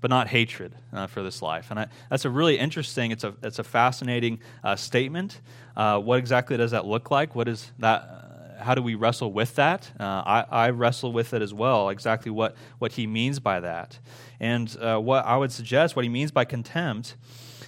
[0.00, 1.70] but not hatred uh, for this life.
[1.70, 5.40] And I, that's a really interesting, it's a, it's a fascinating uh, statement.
[5.76, 7.34] Uh, what exactly does that look like?
[7.34, 8.02] What is that?
[8.02, 9.90] Uh, how do we wrestle with that?
[9.98, 13.98] Uh, I, I wrestle with it as well, exactly what, what he means by that.
[14.38, 17.16] And uh, what I would suggest, what he means by contempt,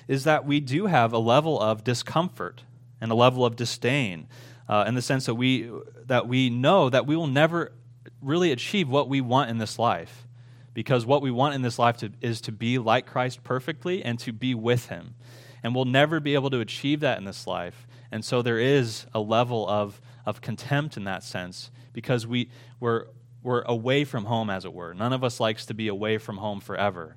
[0.06, 2.62] is that we do have a level of discomfort
[3.00, 4.26] and a level of disdain
[4.86, 5.70] in the sense that we,
[6.06, 7.72] that we know that we will never
[8.22, 10.26] really achieve what we want in this life.
[10.74, 14.18] Because what we want in this life to, is to be like Christ perfectly and
[14.20, 15.14] to be with him.
[15.62, 17.86] And we'll never be able to achieve that in this life.
[18.10, 22.48] And so there is a level of, of contempt in that sense because we,
[22.80, 23.06] we're,
[23.42, 24.94] we're away from home, as it were.
[24.94, 27.16] None of us likes to be away from home forever.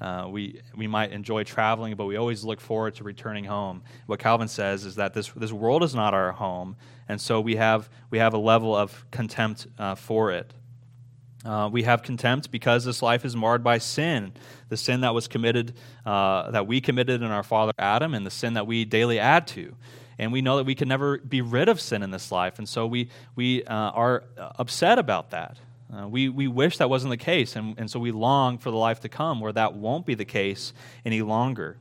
[0.00, 3.82] Uh, we, we might enjoy traveling, but we always look forward to returning home.
[4.06, 6.76] What Calvin says is that this, this world is not our home,
[7.08, 10.52] and so we have, we have a level of contempt uh, for it.
[11.44, 14.32] Uh, we have contempt because this life is marred by sin,
[14.70, 15.74] the sin that was committed,
[16.06, 19.46] uh, that we committed in our father Adam, and the sin that we daily add
[19.46, 19.74] to
[20.18, 22.68] and we know that we can never be rid of sin in this life, and
[22.68, 25.58] so we, we uh, are upset about that.
[25.92, 28.76] Uh, we, we wish that wasn't the case, and, and so we long for the
[28.76, 30.72] life to come where that won't be the case
[31.04, 31.76] any longer.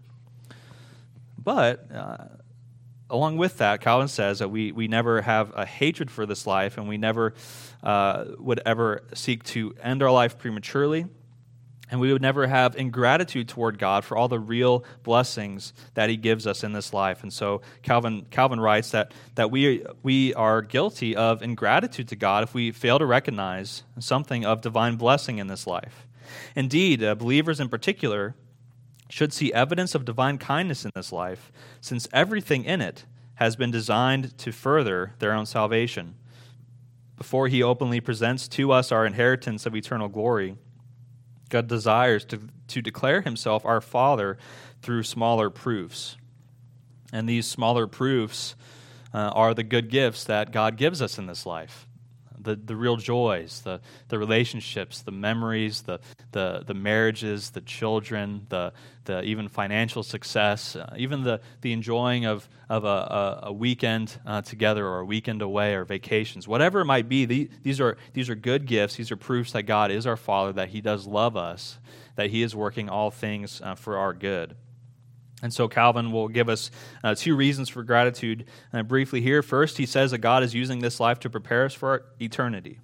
[1.38, 2.26] But uh,
[3.10, 6.78] along with that, Calvin says that we, we never have a hatred for this life,
[6.78, 7.34] and we never
[7.84, 11.06] uh, would ever seek to end our life prematurely
[11.94, 16.18] and we would never have ingratitude toward God for all the real blessings that He
[16.18, 17.22] gives us in this life.
[17.22, 22.42] And so Calvin, Calvin writes that, that we, we are guilty of ingratitude to God
[22.42, 26.08] if we fail to recognize something of divine blessing in this life.
[26.56, 28.34] Indeed, uh, believers in particular
[29.08, 33.70] should see evidence of divine kindness in this life, since everything in it has been
[33.70, 36.16] designed to further their own salvation.
[37.24, 40.58] Before He openly presents to us our inheritance of eternal glory,
[41.48, 44.38] God desires to, to declare himself our Father
[44.82, 46.18] through smaller proofs.
[47.14, 48.56] And these smaller proofs
[49.14, 51.88] uh, are the good gifts that God gives us in this life
[52.44, 56.00] the, the real joys, the, the relationships, the memories, the,
[56.32, 58.74] the, the marriages, the children, the,
[59.06, 64.18] the even financial success, uh, even the, the enjoying of, of a, a, a weekend
[64.26, 67.98] uh, together or a weekend away or vacations, whatever it might be, the, these, are,
[68.14, 68.96] these are good gifts.
[68.96, 71.80] These are proofs that God is our Father, that He does love us,
[72.16, 74.56] that He is working all things uh, for our good.
[75.44, 76.72] And so Calvin will give us
[77.04, 79.44] uh, two reasons for gratitude uh, briefly here.
[79.44, 82.80] First, he says that God is using this life to prepare us for eternity.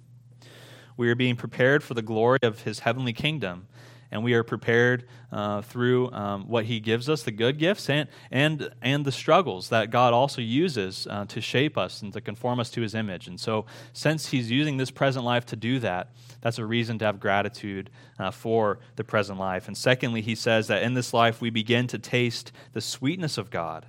[0.96, 3.66] We are being prepared for the glory of his heavenly kingdom
[4.10, 8.08] and we are prepared uh, through um, what He gives us, the good gifts, and,
[8.30, 12.60] and, and the struggles that God also uses uh, to shape us and to conform
[12.60, 13.28] us to His image.
[13.28, 17.04] And so, since He's using this present life to do that, that's a reason to
[17.04, 19.66] have gratitude uh, for the present life.
[19.66, 23.50] And secondly, He says that in this life we begin to taste the sweetness of
[23.50, 23.86] God.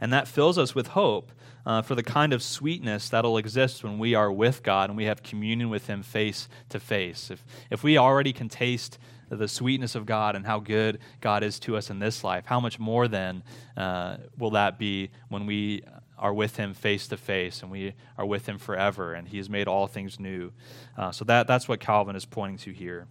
[0.00, 1.32] And that fills us with hope
[1.66, 5.04] uh, for the kind of sweetness that'll exist when we are with God and we
[5.04, 7.30] have communion with Him face to face.
[7.30, 8.98] If, if we already can taste
[9.30, 12.60] the sweetness of God and how good God is to us in this life, how
[12.60, 13.42] much more then
[13.76, 15.82] uh, will that be when we
[16.18, 19.50] are with him face to face and we are with him forever and he has
[19.50, 20.52] made all things new.
[20.96, 23.06] Uh, so that, that's what Calvin is pointing to here.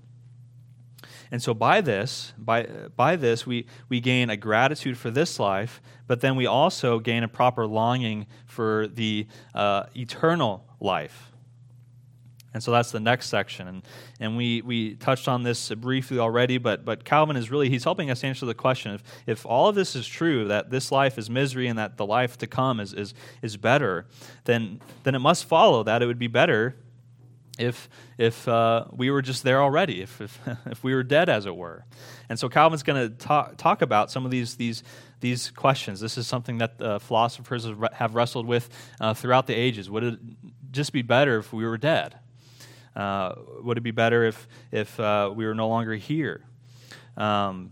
[1.31, 2.63] And so by this, by,
[2.95, 7.23] by this, we, we gain a gratitude for this life, but then we also gain
[7.23, 11.32] a proper longing for the uh, eternal life.
[12.53, 13.67] And so that's the next section.
[13.67, 13.83] And,
[14.19, 18.11] and we, we touched on this briefly already, but, but Calvin is really, he's helping
[18.11, 18.93] us answer the question.
[18.93, 22.05] If, if all of this is true, that this life is misery and that the
[22.05, 24.05] life to come is, is, is better,
[24.45, 26.75] then, then it must follow that it would be better
[27.57, 31.45] if, if uh, we were just there already, if, if, if we were dead, as
[31.45, 31.85] it were.
[32.29, 34.83] And so Calvin's going to talk, talk about some of these, these,
[35.19, 35.99] these questions.
[35.99, 39.89] This is something that uh, philosophers have wrestled with uh, throughout the ages.
[39.89, 40.19] Would it
[40.71, 42.15] just be better if we were dead?
[42.95, 46.43] Uh, would it be better if, if uh, we were no longer here?
[47.17, 47.71] Um,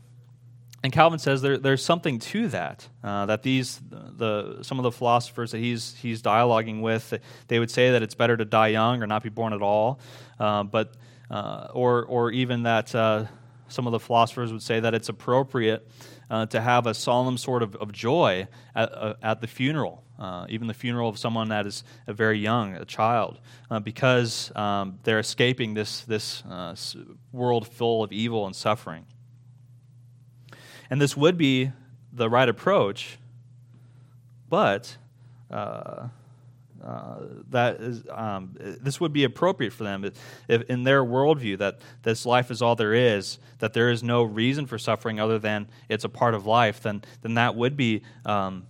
[0.83, 2.87] and Calvin says there, there's something to that.
[3.03, 7.13] Uh, that these the some of the philosophers that he's he's dialoguing with,
[7.47, 9.99] they would say that it's better to die young or not be born at all,
[10.39, 10.93] uh, but
[11.29, 13.25] uh, or or even that uh,
[13.67, 15.87] some of the philosophers would say that it's appropriate
[16.31, 20.03] uh, to have a solemn sort of, of joy at, uh, at the funeral,
[20.49, 23.39] even the funeral of someone that is a very young, a child,
[23.83, 26.43] because um, they're escaping this this
[27.31, 29.05] world full of evil and suffering.
[30.89, 31.71] And this would be
[32.11, 33.17] the right approach,
[34.49, 34.97] but
[35.49, 36.09] uh,
[36.83, 37.19] uh,
[37.49, 40.11] that is, um, this would be appropriate for them
[40.47, 44.23] if, in their worldview that this life is all there is, that there is no
[44.23, 46.81] reason for suffering other than it's a part of life.
[46.81, 48.65] Then, then that would be um,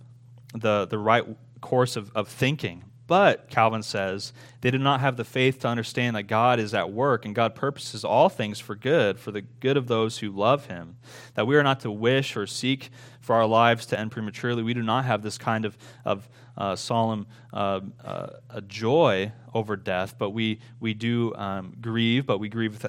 [0.54, 1.24] the the right
[1.60, 2.84] course of, of thinking.
[3.12, 4.32] But, Calvin says,
[4.62, 7.54] they did not have the faith to understand that God is at work and God
[7.54, 10.96] purposes all things for good, for the good of those who love Him.
[11.34, 12.90] That we are not to wish or seek
[13.20, 14.62] for our lives to end prematurely.
[14.62, 20.14] We do not have this kind of, of uh, solemn uh, uh, joy over death,
[20.16, 22.82] but we, we do um, grieve, but we grieve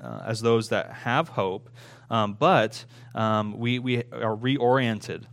[0.00, 1.70] uh, as those that have hope.
[2.10, 2.84] Um, but
[3.14, 5.24] um, we, we are reoriented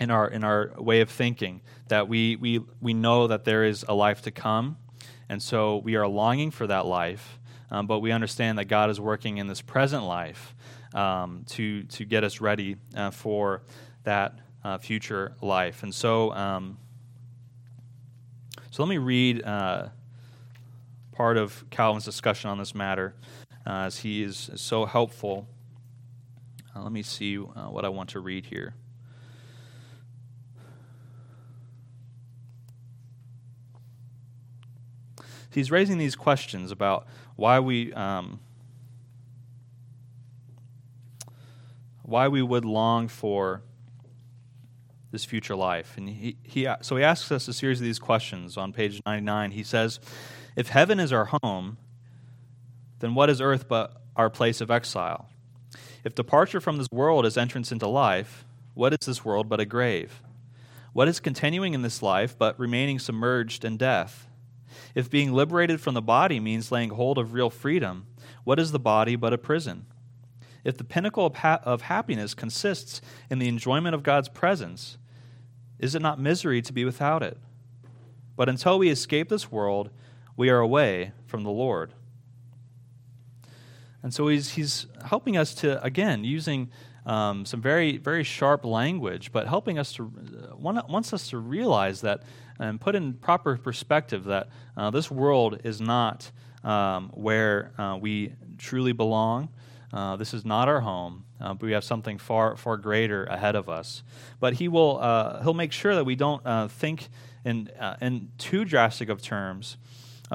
[0.00, 3.84] in our, in our way of thinking that we, we, we know that there is
[3.88, 4.76] a life to come,
[5.28, 7.38] and so we are longing for that life,
[7.70, 10.54] um, but we understand that God is working in this present life
[10.94, 13.62] um, to, to get us ready uh, for
[14.04, 15.82] that uh, future life.
[15.82, 16.78] And so, um,
[18.70, 19.88] so let me read uh,
[21.12, 23.14] part of Calvin's discussion on this matter,
[23.66, 25.46] uh, as he is so helpful.
[26.74, 28.74] Uh, let me see uh, what I want to read here.
[35.58, 38.38] He's raising these questions about why we um,
[42.02, 43.62] why we would long for
[45.10, 45.94] this future life.
[45.96, 49.50] And he, he, so he asks us a series of these questions on page 99.
[49.50, 50.00] He says,
[50.56, 51.76] If heaven is our home,
[53.00, 55.28] then what is earth but our place of exile?
[56.04, 58.44] If departure from this world is entrance into life,
[58.74, 60.22] what is this world but a grave?
[60.92, 64.28] What is continuing in this life but remaining submerged in death?
[64.94, 68.06] If being liberated from the body means laying hold of real freedom,
[68.44, 69.86] what is the body but a prison?
[70.64, 73.00] If the pinnacle of, ha- of happiness consists
[73.30, 74.98] in the enjoyment of God's presence,
[75.78, 77.38] is it not misery to be without it?
[78.36, 79.90] But until we escape this world,
[80.36, 81.92] we are away from the Lord.
[84.02, 86.70] And so he's, he's helping us to, again, using
[87.08, 90.12] um, some very, very sharp language, but helping us to,
[90.52, 92.22] uh, wants us to realize that
[92.60, 96.30] and put in proper perspective that uh, this world is not
[96.64, 99.48] um, where uh, we truly belong.
[99.90, 103.56] Uh, this is not our home, uh, but we have something far, far greater ahead
[103.56, 104.02] of us.
[104.38, 107.08] But he will, uh, he'll make sure that we don't think
[107.42, 107.70] in,
[108.02, 109.78] in too drastic of terms,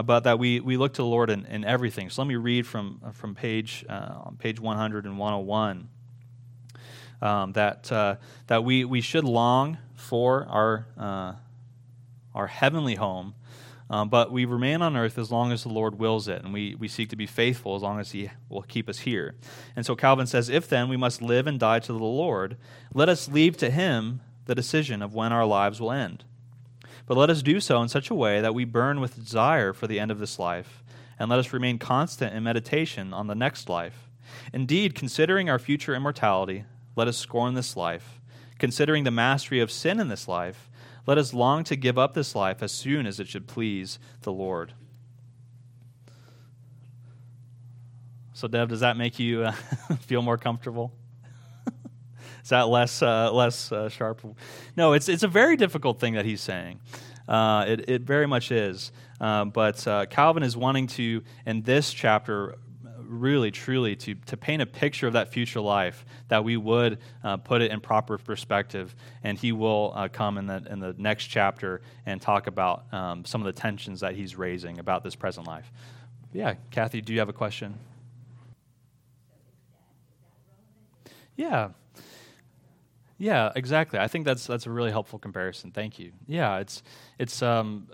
[0.03, 2.09] but that we, we look to the Lord in, in everything.
[2.09, 5.89] So let me read from, from page, on page 100 and 101.
[7.23, 8.17] Um, that uh,
[8.47, 11.33] that we, we should long for our uh,
[12.35, 13.33] our heavenly home,
[13.89, 16.75] um, but we remain on earth as long as the Lord wills it, and we,
[16.75, 19.35] we seek to be faithful as long as He will keep us here.
[19.75, 22.57] And so Calvin says, If then we must live and die to the Lord,
[22.93, 26.23] let us leave to Him the decision of when our lives will end.
[27.05, 29.87] But let us do so in such a way that we burn with desire for
[29.87, 30.83] the end of this life,
[31.19, 34.09] and let us remain constant in meditation on the next life.
[34.51, 36.65] Indeed, considering our future immortality,
[36.95, 38.19] let us scorn this life.
[38.59, 40.69] Considering the mastery of sin in this life,
[41.05, 44.31] let us long to give up this life as soon as it should please the
[44.31, 44.73] Lord.
[48.33, 49.51] So, Deb, does that make you uh,
[50.01, 50.93] feel more comfortable?
[52.43, 54.21] is that less uh, less uh, sharp?
[54.75, 56.79] No, it's it's a very difficult thing that he's saying.
[57.27, 58.91] Uh, it it very much is.
[59.21, 62.55] Uh, but uh, Calvin is wanting to in this chapter
[63.13, 67.37] really truly to to paint a picture of that future life that we would uh,
[67.37, 68.95] put it in proper perspective.
[69.23, 73.41] And he will come in the in the next chapter and talk about um, some
[73.41, 75.71] of the tensions that he's raising about this present life.
[76.33, 77.77] Yeah, Kathy, do you have a question?
[81.35, 81.69] Yeah.
[83.17, 83.99] Yeah, exactly.
[83.99, 85.71] I think that's that's a really helpful comparison.
[85.71, 86.11] Thank you.
[86.27, 86.83] Yeah, it's
[87.17, 87.87] it's um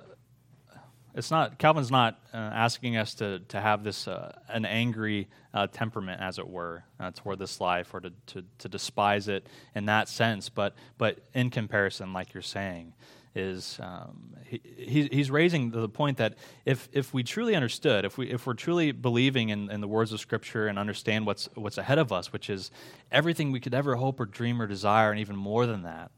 [1.19, 5.67] it's not Calvin's not uh, asking us to to have this uh, an angry uh,
[5.67, 9.45] temperament, as it were, uh, toward this life, or to, to to despise it
[9.75, 10.49] in that sense.
[10.49, 12.93] But but in comparison, like you're saying,
[13.35, 18.29] is um, he, he's raising the point that if, if we truly understood, if, we,
[18.29, 21.99] if we're truly believing in, in the words of Scripture and understand what's, what's ahead
[21.99, 22.71] of us, which is
[23.11, 26.11] everything we could ever hope or dream or desire, and even more than that,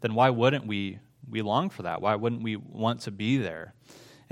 [0.00, 0.98] then why wouldn't we,
[1.28, 2.00] we long for that?
[2.00, 3.74] Why wouldn't we want to be there?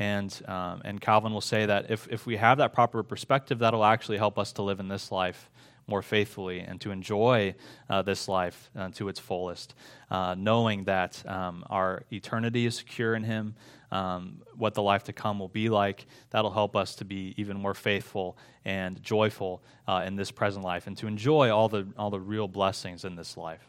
[0.01, 3.85] And, um, and Calvin will say that if, if we have that proper perspective, that'll
[3.85, 5.51] actually help us to live in this life
[5.87, 7.55] more faithfully and to enjoy
[7.91, 9.75] uh, this life uh, to its fullest,
[10.11, 13.55] uh, knowing that um, our eternity is secure in Him,
[13.93, 16.07] um, what the life to come will be like.
[16.31, 20.87] That'll help us to be even more faithful and joyful uh, in this present life
[20.87, 23.67] and to enjoy all the, all the real blessings in this life.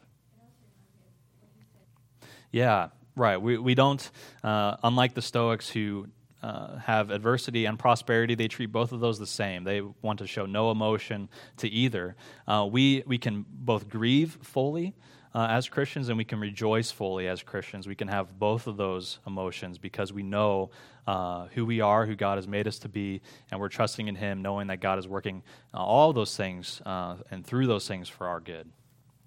[2.54, 3.42] Yeah, right.
[3.42, 4.10] We, we don't,
[4.46, 6.08] uh, unlike the Stoics who
[6.44, 9.64] uh, have adversity and prosperity, they treat both of those the same.
[9.64, 12.16] They want to show no emotion to either.
[12.48, 14.96] Uh, we, we can both grieve fully
[15.34, 17.88] uh, as Christians and we can rejoice fully as Christians.
[17.88, 20.72] We can have both of those emotions because we know
[21.08, 24.16] uh, who we are, who God has made us to be, and we're trusting in
[24.16, 28.08] Him, knowing that God is working uh, all those things uh, and through those things
[28.08, 28.70] for our good.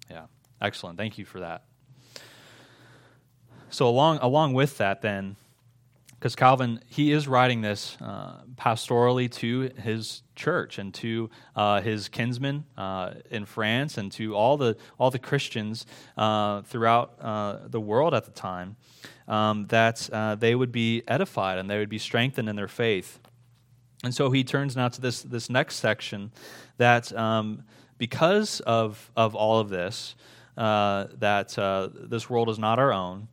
[0.09, 0.25] Yeah,
[0.61, 0.97] excellent.
[0.97, 1.63] Thank you for that.
[3.69, 5.35] So, along, along with that, then,
[6.19, 12.09] because Calvin he is writing this uh, pastorally to his church and to uh, his
[12.09, 15.85] kinsmen uh, in France and to all the all the Christians
[16.17, 18.75] uh, throughout uh, the world at the time
[19.27, 23.19] um, that uh, they would be edified and they would be strengthened in their faith.
[24.03, 26.31] And so he turns now to this this next section
[26.77, 27.63] that um,
[27.97, 30.15] because of of all of this
[30.55, 33.27] that this world is not our own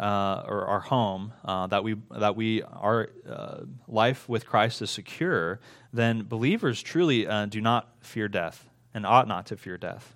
[0.00, 4.90] uh, or our home, uh, that we that we our uh, life with Christ is
[4.90, 5.60] secure,
[5.92, 10.14] then believers truly uh, do not fear death and ought not to fear death.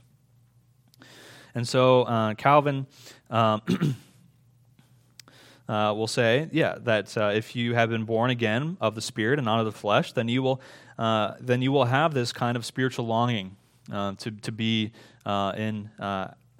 [1.55, 2.87] And so uh, Calvin.
[3.31, 3.63] Um,
[5.67, 9.39] Uh, will say, yeah, that uh, if you have been born again of the Spirit
[9.39, 10.61] and not of the flesh, then you will,
[10.99, 13.57] uh, then you will have this kind of spiritual longing
[13.89, 14.93] to to be
[15.25, 15.89] in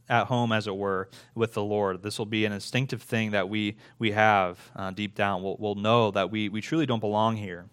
[0.09, 2.03] at home, as it were, with the Lord.
[2.03, 5.43] This will be an instinctive thing that we, we have uh, deep down.
[5.43, 7.67] We'll, we'll know that we, we truly don't belong here.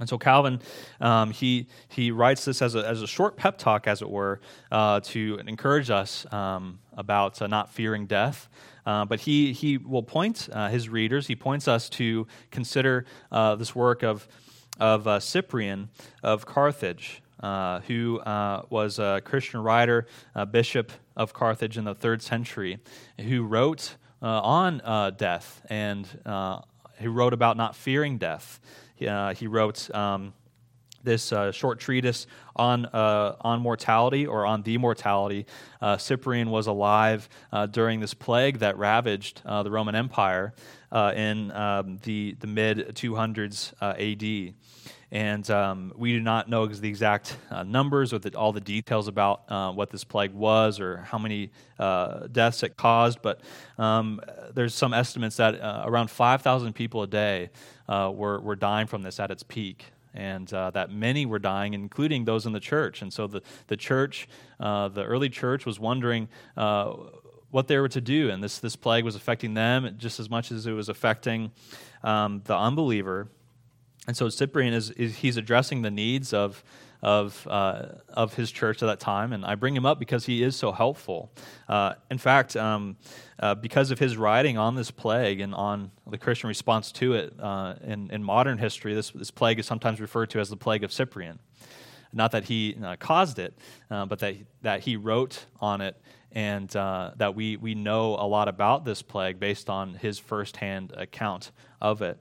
[0.00, 0.60] And so Calvin,
[1.00, 4.40] um, he, he writes this as a, as a short pep talk, as it were,
[4.70, 8.48] uh, to encourage us um, about uh, not fearing death.
[8.84, 13.54] Uh, but he, he will point uh, his readers, he points us to consider uh,
[13.54, 14.26] this work of,
[14.78, 15.90] of uh, Cyprian
[16.22, 21.94] of Carthage uh, who uh, was a Christian writer, a bishop of Carthage in the
[21.94, 22.78] third century,
[23.20, 26.60] who wrote uh, on uh, death and uh,
[26.98, 28.60] who wrote about not fearing death.
[28.96, 29.92] he wrote.
[29.94, 30.34] Um,
[31.04, 35.46] this uh, short treatise on uh, on mortality or on the mortality.
[35.80, 37.28] Uh, Cyprian was alive
[37.72, 40.54] during this plague that ravaged the Roman Empire
[40.92, 44.54] in um, the the mid 200s A.D.
[45.12, 49.08] And um, we do not know the exact uh, numbers or the, all the details
[49.08, 53.42] about uh, what this plague was or how many uh, deaths it caused, but
[53.76, 54.22] um,
[54.54, 57.50] there's some estimates that uh, around 5,000 people a day
[57.90, 59.84] uh, were, were dying from this at its peak.
[60.14, 63.02] And uh, that many were dying, including those in the church.
[63.02, 64.28] And so the, the church,
[64.58, 66.28] the early church, was wondering
[67.52, 68.30] what they were to do.
[68.30, 71.52] And this, this plague was affecting them just as much as it was affecting
[72.02, 73.28] um, the unbeliever.
[74.08, 76.64] And so Cyprian is, is he's addressing the needs of
[77.02, 80.44] of uh, of his church at that time, and I bring him up because he
[80.44, 81.32] is so helpful.
[81.68, 82.96] Uh, in fact, um,
[83.40, 87.34] uh, because of his writing on this plague and on the Christian response to it
[87.40, 90.84] uh, in in modern history, this this plague is sometimes referred to as the plague
[90.84, 91.40] of Cyprian.
[92.12, 93.52] not that he uh, caused it,
[93.90, 95.96] uh, but that, that he wrote on it
[96.32, 100.92] and uh, that we, we know a lot about this plague based on his firsthand
[100.96, 102.18] account of it.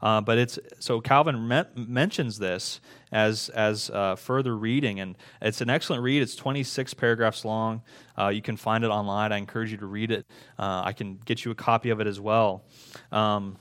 [0.00, 5.60] Uh, but it's so Calvin me- mentions this as as uh, further reading, and it's
[5.60, 6.22] an excellent read.
[6.22, 7.82] It's 26 paragraphs long.
[8.18, 9.32] Uh, you can find it online.
[9.32, 10.26] I encourage you to read it.
[10.58, 12.64] Uh, I can get you a copy of it as well.
[13.10, 13.56] Um,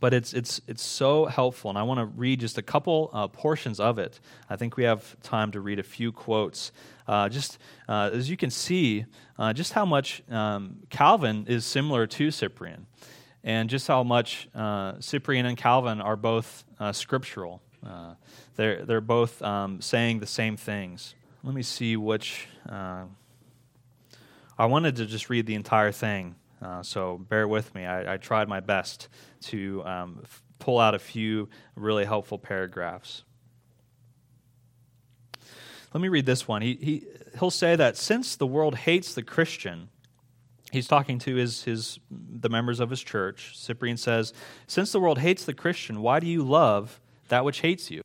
[0.00, 3.28] but it's it's it's so helpful, and I want to read just a couple uh,
[3.28, 4.20] portions of it.
[4.50, 6.72] I think we have time to read a few quotes.
[7.06, 9.04] Uh, just uh, as you can see,
[9.38, 12.86] uh, just how much um, Calvin is similar to Cyprian,
[13.42, 17.60] and just how much uh, Cyprian and Calvin are both uh, scriptural.
[18.56, 21.14] they're they're both um, saying the same things.
[21.42, 22.48] Let me see which.
[24.56, 26.36] I wanted to just read the entire thing.
[26.82, 27.84] So bear with me.
[27.84, 29.08] I, I tried my best
[29.46, 33.24] to um, f- pull out a few really helpful paragraphs.
[35.94, 36.60] Let me read this one.
[36.60, 37.04] He, he,
[37.38, 39.88] he'll say that since the world hates the Christian,
[40.72, 43.56] he's talking to his, his, the members of his church.
[43.56, 44.32] Cyprian says,
[44.66, 48.02] Since the world hates the Christian, why do you love that which hates you?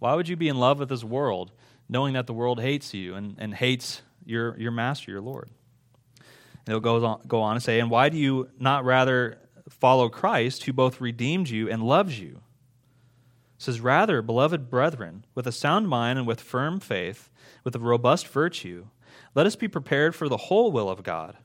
[0.00, 1.52] Why would you be in love with this world,
[1.88, 5.48] knowing that the world hates you and, and hates your, your master, your Lord?
[6.18, 9.38] And he'll go on, go on and say, And why do you not rather
[9.70, 12.40] follow Christ, who both redeemed you and loves you?
[13.58, 17.30] Says, Rather, beloved brethren, with a sound mind and with firm faith,
[17.64, 18.86] with a robust virtue,
[19.34, 21.36] let us be prepared for the whole will of God.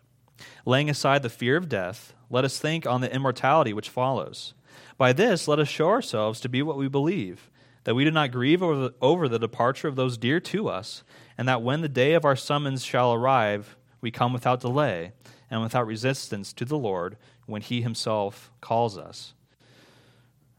[0.65, 4.53] Laying aside the fear of death, let us think on the immortality which follows.
[4.97, 7.49] By this, let us show ourselves to be what we believe,
[7.83, 11.03] that we do not grieve over the, over the departure of those dear to us,
[11.37, 15.13] and that when the day of our summons shall arrive, we come without delay
[15.49, 19.33] and without resistance to the Lord when He Himself calls us.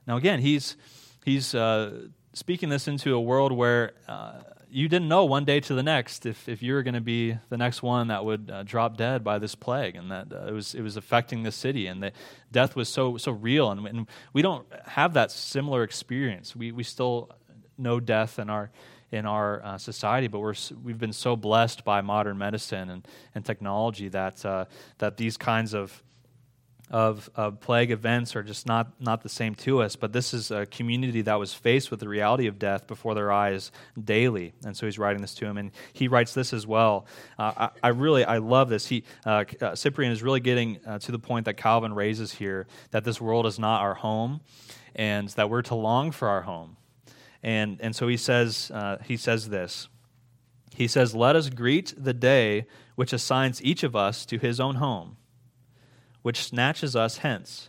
[0.06, 0.76] Now, again, He's,
[1.24, 5.74] he's uh, speaking this into a world where uh, you didn't know one day to
[5.74, 8.62] the next if, if you were going to be the next one that would uh,
[8.62, 11.86] drop dead by this plague, and that uh, it, was, it was affecting the city,
[11.86, 12.14] and that
[12.50, 13.70] death was so, so real.
[13.70, 16.56] And, and we don't have that similar experience.
[16.56, 17.30] We, we still
[17.76, 18.70] know death in our
[19.10, 23.44] in our uh, society, but we're, we've been so blessed by modern medicine and, and
[23.44, 24.64] technology that, uh,
[24.98, 26.02] that these kinds of,
[26.92, 29.96] of, of, plague events are just not, not the same to us.
[29.96, 33.32] But this is a community that was faced with the reality of death before their
[33.32, 33.72] eyes
[34.02, 34.52] daily.
[34.64, 35.56] And so he's writing this to him.
[35.56, 37.06] And he writes this as well.
[37.38, 38.86] Uh, I, I, really, I love this.
[38.86, 42.66] He, uh, uh, Cyprian is really getting uh, to the point that Calvin raises here,
[42.90, 44.40] that this world is not our home
[44.94, 46.76] and that we're to long for our home
[47.42, 49.88] and, and so he says, uh, he says this.
[50.74, 54.76] He says, Let us greet the day which assigns each of us to his own
[54.76, 55.16] home,
[56.22, 57.68] which snatches us hence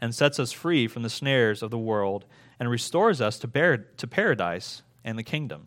[0.00, 2.24] and sets us free from the snares of the world
[2.60, 5.66] and restores us to, bar- to paradise and the kingdom.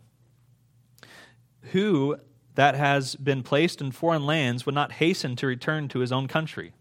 [1.72, 2.16] Who
[2.54, 6.28] that has been placed in foreign lands would not hasten to return to his own
[6.28, 6.72] country?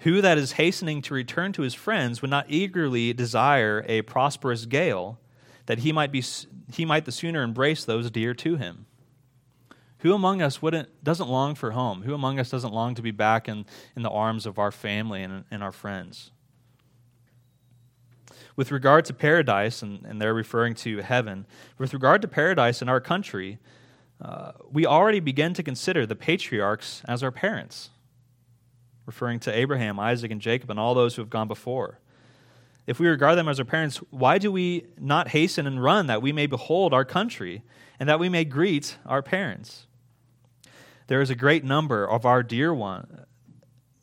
[0.00, 4.66] Who that is hastening to return to his friends would not eagerly desire a prosperous
[4.66, 5.20] gale,
[5.66, 6.24] that he might, be,
[6.72, 8.86] he might the sooner embrace those dear to him?
[10.02, 12.02] Who among us wouldn't, doesn't long for home?
[12.02, 15.22] Who among us doesn't long to be back in, in the arms of our family
[15.22, 16.32] and, and our friends?
[18.56, 21.46] With regard to paradise, and, and they're referring to heaven,
[21.78, 23.58] with regard to paradise in our country,
[24.20, 27.90] uh, we already begin to consider the patriarchs as our parents
[29.06, 32.00] referring to Abraham, Isaac, and Jacob, and all those who have gone before.
[32.86, 36.22] If we regard them as our parents, why do we not hasten and run that
[36.22, 37.62] we may behold our country
[38.00, 39.86] and that we may greet our parents?
[41.12, 43.26] There is a great number of our dear one.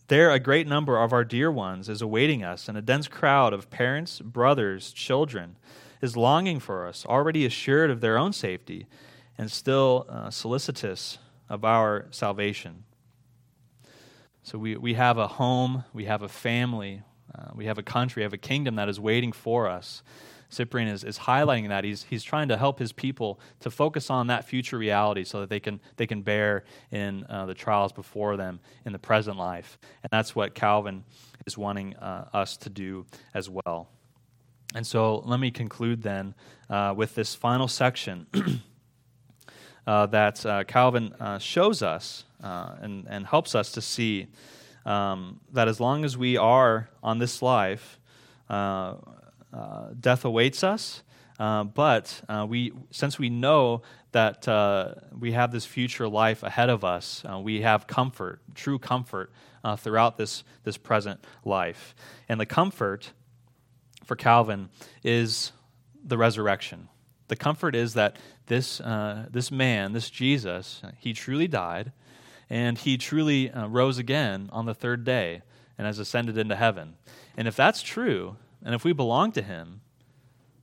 [0.10, 3.52] There, a great number of our dear ones is awaiting us, and a dense crowd
[3.52, 5.58] of parents, brothers, children
[6.04, 8.86] is longing for us, already assured of their own safety,
[9.40, 11.18] and still uh, solicitous
[11.50, 12.84] of our salvation.
[14.44, 17.02] So we, we have a home, we have a family,
[17.34, 20.04] uh, we have a country, we have a kingdom that is waiting for us.
[20.50, 21.84] Cyprian is, is highlighting that.
[21.84, 25.50] He's, he's trying to help his people to focus on that future reality so that
[25.50, 29.78] they can, they can bear in uh, the trials before them in the present life.
[30.04, 31.04] And that's what Calvin
[31.46, 33.90] is wanting uh, us to do as well.
[34.76, 36.36] And so let me conclude then
[36.70, 38.28] uh, with this final section
[39.88, 44.28] uh, that uh, Calvin shows us uh, and, and helps us to see
[44.86, 48.00] um, that as long as we are on this life,
[48.50, 48.96] uh,
[49.54, 51.04] uh, death awaits us.
[51.40, 53.82] Uh, but uh, we, since we know
[54.12, 59.32] that uh, we have this future life ahead of us, we have comfort, true comfort,
[59.78, 61.94] throughout this, this present life.
[62.28, 63.12] And the comfort
[64.06, 64.70] for Calvin
[65.04, 65.52] is
[66.04, 66.90] the resurrection.
[67.28, 71.92] The comfort is that this, uh, this man, this Jesus, he truly died,
[72.50, 75.44] and he truly uh, rose again on the third day
[75.78, 76.96] and has ascended into heaven.
[77.38, 79.82] And if that's true, and if we belong to him,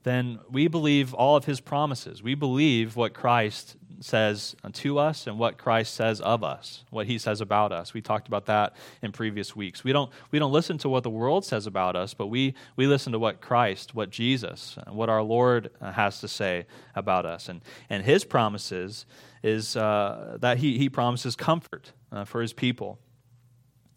[0.03, 2.23] then we believe all of his promises.
[2.23, 7.17] We believe what Christ says to us and what Christ says of us, what he
[7.17, 7.93] says about us.
[7.93, 9.83] We talked about that in previous weeks.
[9.83, 12.87] We don't, we don't listen to what the world says about us, but we, we
[12.87, 17.49] listen to what Christ, what Jesus, what our Lord has to say about us.
[17.49, 19.05] And, and his promises
[19.43, 22.99] is uh, that he, he promises comfort uh, for his people.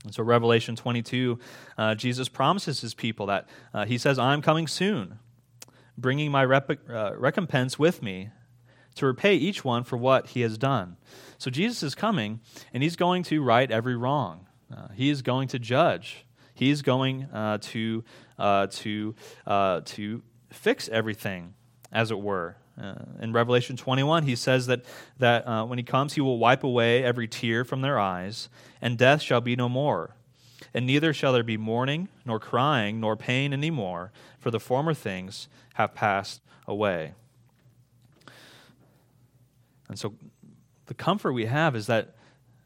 [0.04, 1.38] And so, Revelation 22,
[1.76, 5.18] uh, Jesus promises his people that uh, he says, I'm coming soon,
[5.98, 8.30] bringing my rep- uh, recompense with me
[8.94, 10.96] to repay each one for what he has done.
[11.38, 12.40] So Jesus is coming,
[12.72, 14.46] and he's going to right every wrong.
[14.74, 16.24] Uh, he is going to judge.
[16.54, 18.04] He's going uh, to
[18.38, 19.14] uh, to
[19.46, 21.54] to fix everything,
[21.92, 22.56] as it were.
[22.80, 24.84] Uh, in Revelation 21, he says that
[25.18, 28.48] that uh, when he comes, he will wipe away every tear from their eyes,
[28.80, 30.14] and death shall be no more.
[30.72, 34.94] And neither shall there be mourning, nor crying, nor pain any more, for the former
[34.94, 37.14] things have passed away.
[39.88, 40.14] And so
[40.86, 42.14] the comfort we have is that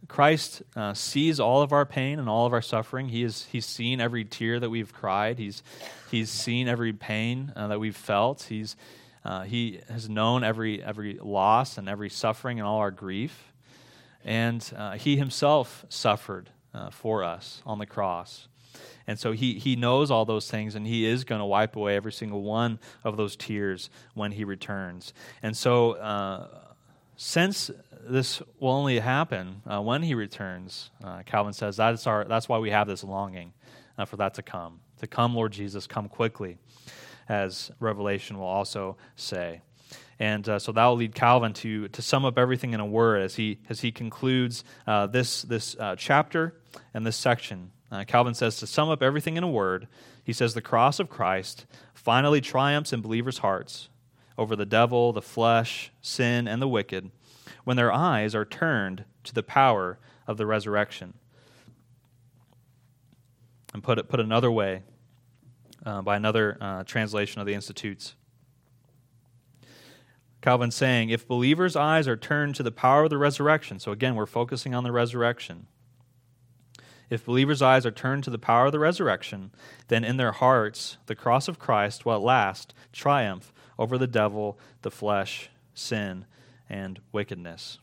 [0.07, 3.09] Christ uh, sees all of our pain and all of our suffering.
[3.09, 5.39] He is, he's seen every tear that we've cried.
[5.39, 5.63] He's,
[6.11, 8.43] he's seen every pain uh, that we've felt.
[8.45, 8.77] He's,
[9.25, 13.53] uh, he has known every, every loss and every suffering and all our grief.
[14.25, 18.49] And uh, he himself suffered uh, for us on the cross.
[19.07, 21.95] And so he, he knows all those things, and he is going to wipe away
[21.95, 25.13] every single one of those tears when he returns.
[25.43, 26.49] And so uh,
[27.17, 27.71] since
[28.01, 32.59] this will only happen uh, when he returns, uh, Calvin says that's, our, that's why
[32.59, 33.53] we have this longing
[34.07, 34.81] for that to come.
[35.01, 36.59] To come, Lord Jesus, come quickly,
[37.29, 39.63] as Revelation will also say.
[40.19, 43.23] And uh, so that will lead Calvin to, to sum up everything in a word
[43.23, 46.55] as he, as he concludes uh, this, this uh, chapter
[46.93, 47.71] and this section.
[48.09, 49.87] Calvin says to sum up everything in a word,
[50.25, 53.89] he says the cross of Christ finally triumphs in believers' hearts
[54.37, 57.11] over the devil, the flesh, sin, and the wicked,
[57.63, 61.15] when their eyes are turned to the power of the resurrection.
[63.73, 64.83] And put it put another way,
[65.85, 68.15] uh, by another uh, translation of the Institutes.
[70.41, 74.15] Calvin saying, if believers' eyes are turned to the power of the resurrection, so again,
[74.15, 75.67] we're focusing on the resurrection.
[77.09, 79.53] If believers' eyes are turned to the power of the resurrection,
[79.89, 84.59] then in their hearts the cross of Christ will at last triumph over the devil,
[84.83, 86.27] the flesh, sin,
[86.69, 87.79] and wickedness.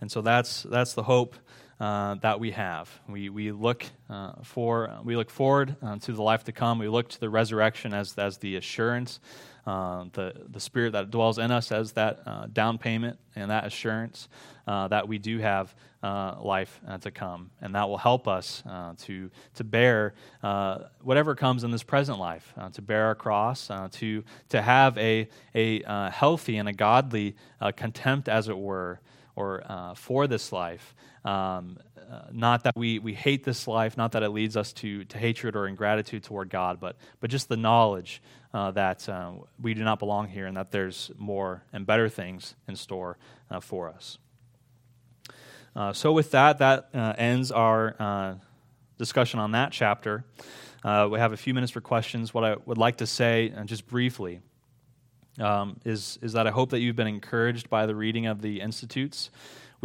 [0.00, 1.36] And so that's, that's the hope
[1.80, 2.88] uh, that we have.
[3.08, 6.78] We, we, look, uh, for, we look forward uh, to the life to come.
[6.78, 9.20] We look to the resurrection as, as the assurance,
[9.66, 13.66] uh, the, the spirit that dwells in us as that uh, down payment and that
[13.66, 14.28] assurance
[14.66, 17.50] uh, that we do have uh, life uh, to come.
[17.60, 22.18] And that will help us uh, to, to bear uh, whatever comes in this present
[22.18, 27.36] life, uh, to bear our cross, to, to have a, a healthy and a godly
[27.76, 29.00] contempt, as it were,
[29.34, 29.64] or
[29.96, 30.94] for this life.
[31.24, 31.78] Um,
[32.30, 35.56] not that we, we hate this life, not that it leads us to, to hatred
[35.56, 38.22] or ingratitude toward God, but, but just the knowledge
[38.52, 39.08] that
[39.60, 43.16] we do not belong here and that there's more and better things in store
[43.60, 44.18] for us.
[45.76, 48.34] Uh, so, with that, that uh, ends our uh,
[48.96, 50.24] discussion on that chapter.
[50.84, 52.32] Uh, we have a few minutes for questions.
[52.32, 54.40] What I would like to say, uh, just briefly,
[55.40, 58.60] um, is, is that I hope that you've been encouraged by the reading of the
[58.60, 59.30] Institutes.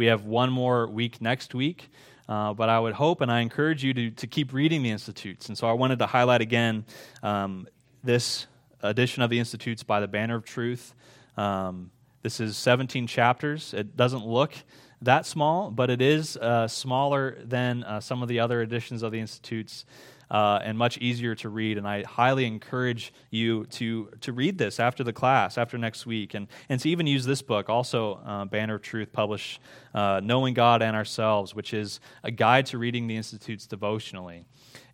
[0.00, 1.90] We have one more week next week.
[2.26, 5.48] Uh, but I would hope and I encourage you to, to keep reading the Institutes.
[5.48, 6.86] And so I wanted to highlight again
[7.22, 7.68] um,
[8.02, 8.46] this
[8.82, 10.94] edition of the Institutes by the Banner of Truth.
[11.36, 11.90] Um,
[12.22, 13.74] this is 17 chapters.
[13.74, 14.54] It doesn't look
[15.02, 19.12] that small, but it is uh, smaller than uh, some of the other editions of
[19.12, 19.84] the Institutes.
[20.30, 21.76] Uh, and much easier to read.
[21.76, 26.34] And I highly encourage you to, to read this after the class, after next week,
[26.34, 29.60] and, and to even use this book, also uh, Banner of Truth, published
[29.92, 34.44] uh, Knowing God and Ourselves, which is a guide to reading the Institutes devotionally.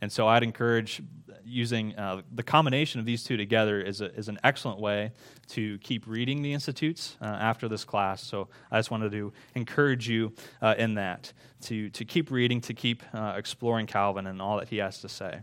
[0.01, 1.03] And so I'd encourage
[1.47, 5.13] using uh, the combination of these two together is, a, is an excellent way
[5.49, 8.23] to keep reading the institutes uh, after this class.
[8.23, 11.33] So I just wanted to encourage you uh, in that
[11.63, 15.09] to, to keep reading, to keep uh, exploring Calvin and all that he has to
[15.09, 15.41] say.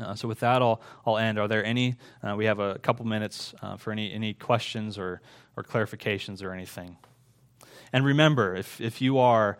[0.00, 1.38] Uh, so with that, I'll, I'll end.
[1.38, 1.96] Are there any?
[2.22, 5.20] Uh, we have a couple minutes for any, any questions or,
[5.56, 6.96] or clarifications or anything.
[7.92, 9.58] And remember, if, if you are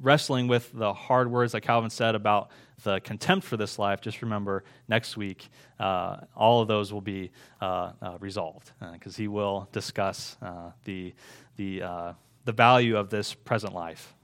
[0.00, 2.50] wrestling with the hard words that Calvin said about
[2.84, 5.48] the contempt for this life, just remember next week
[5.80, 10.36] uh, all of those will be uh, uh, resolved because he will discuss
[10.84, 11.12] the,
[11.56, 12.14] the,
[12.44, 14.14] the value of this present life.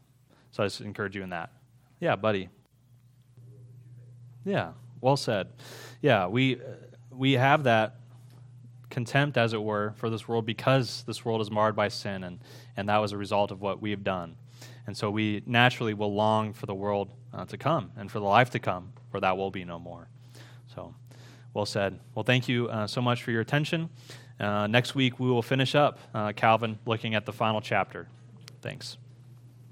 [0.51, 1.51] So I just encourage you in that.
[2.01, 2.49] Yeah, buddy.
[4.45, 5.49] Yeah, well said.
[6.01, 6.61] Yeah, we,
[7.11, 7.97] we have that
[8.91, 12.39] contempt, as it were, for this world because this world is marred by sin, and,
[12.77, 14.37] and that was a result of what we have done.
[14.87, 18.25] And so we naturally will long for the world uh, to come and for the
[18.27, 20.09] life to come, for that will be no more.
[20.75, 20.95] So,
[21.53, 21.99] well said.
[22.15, 23.91] Well, thank you uh, so much for your attention.
[24.41, 28.09] Uh, next week, we will finish up uh, Calvin looking at the final chapter.
[28.61, 28.97] Thanks.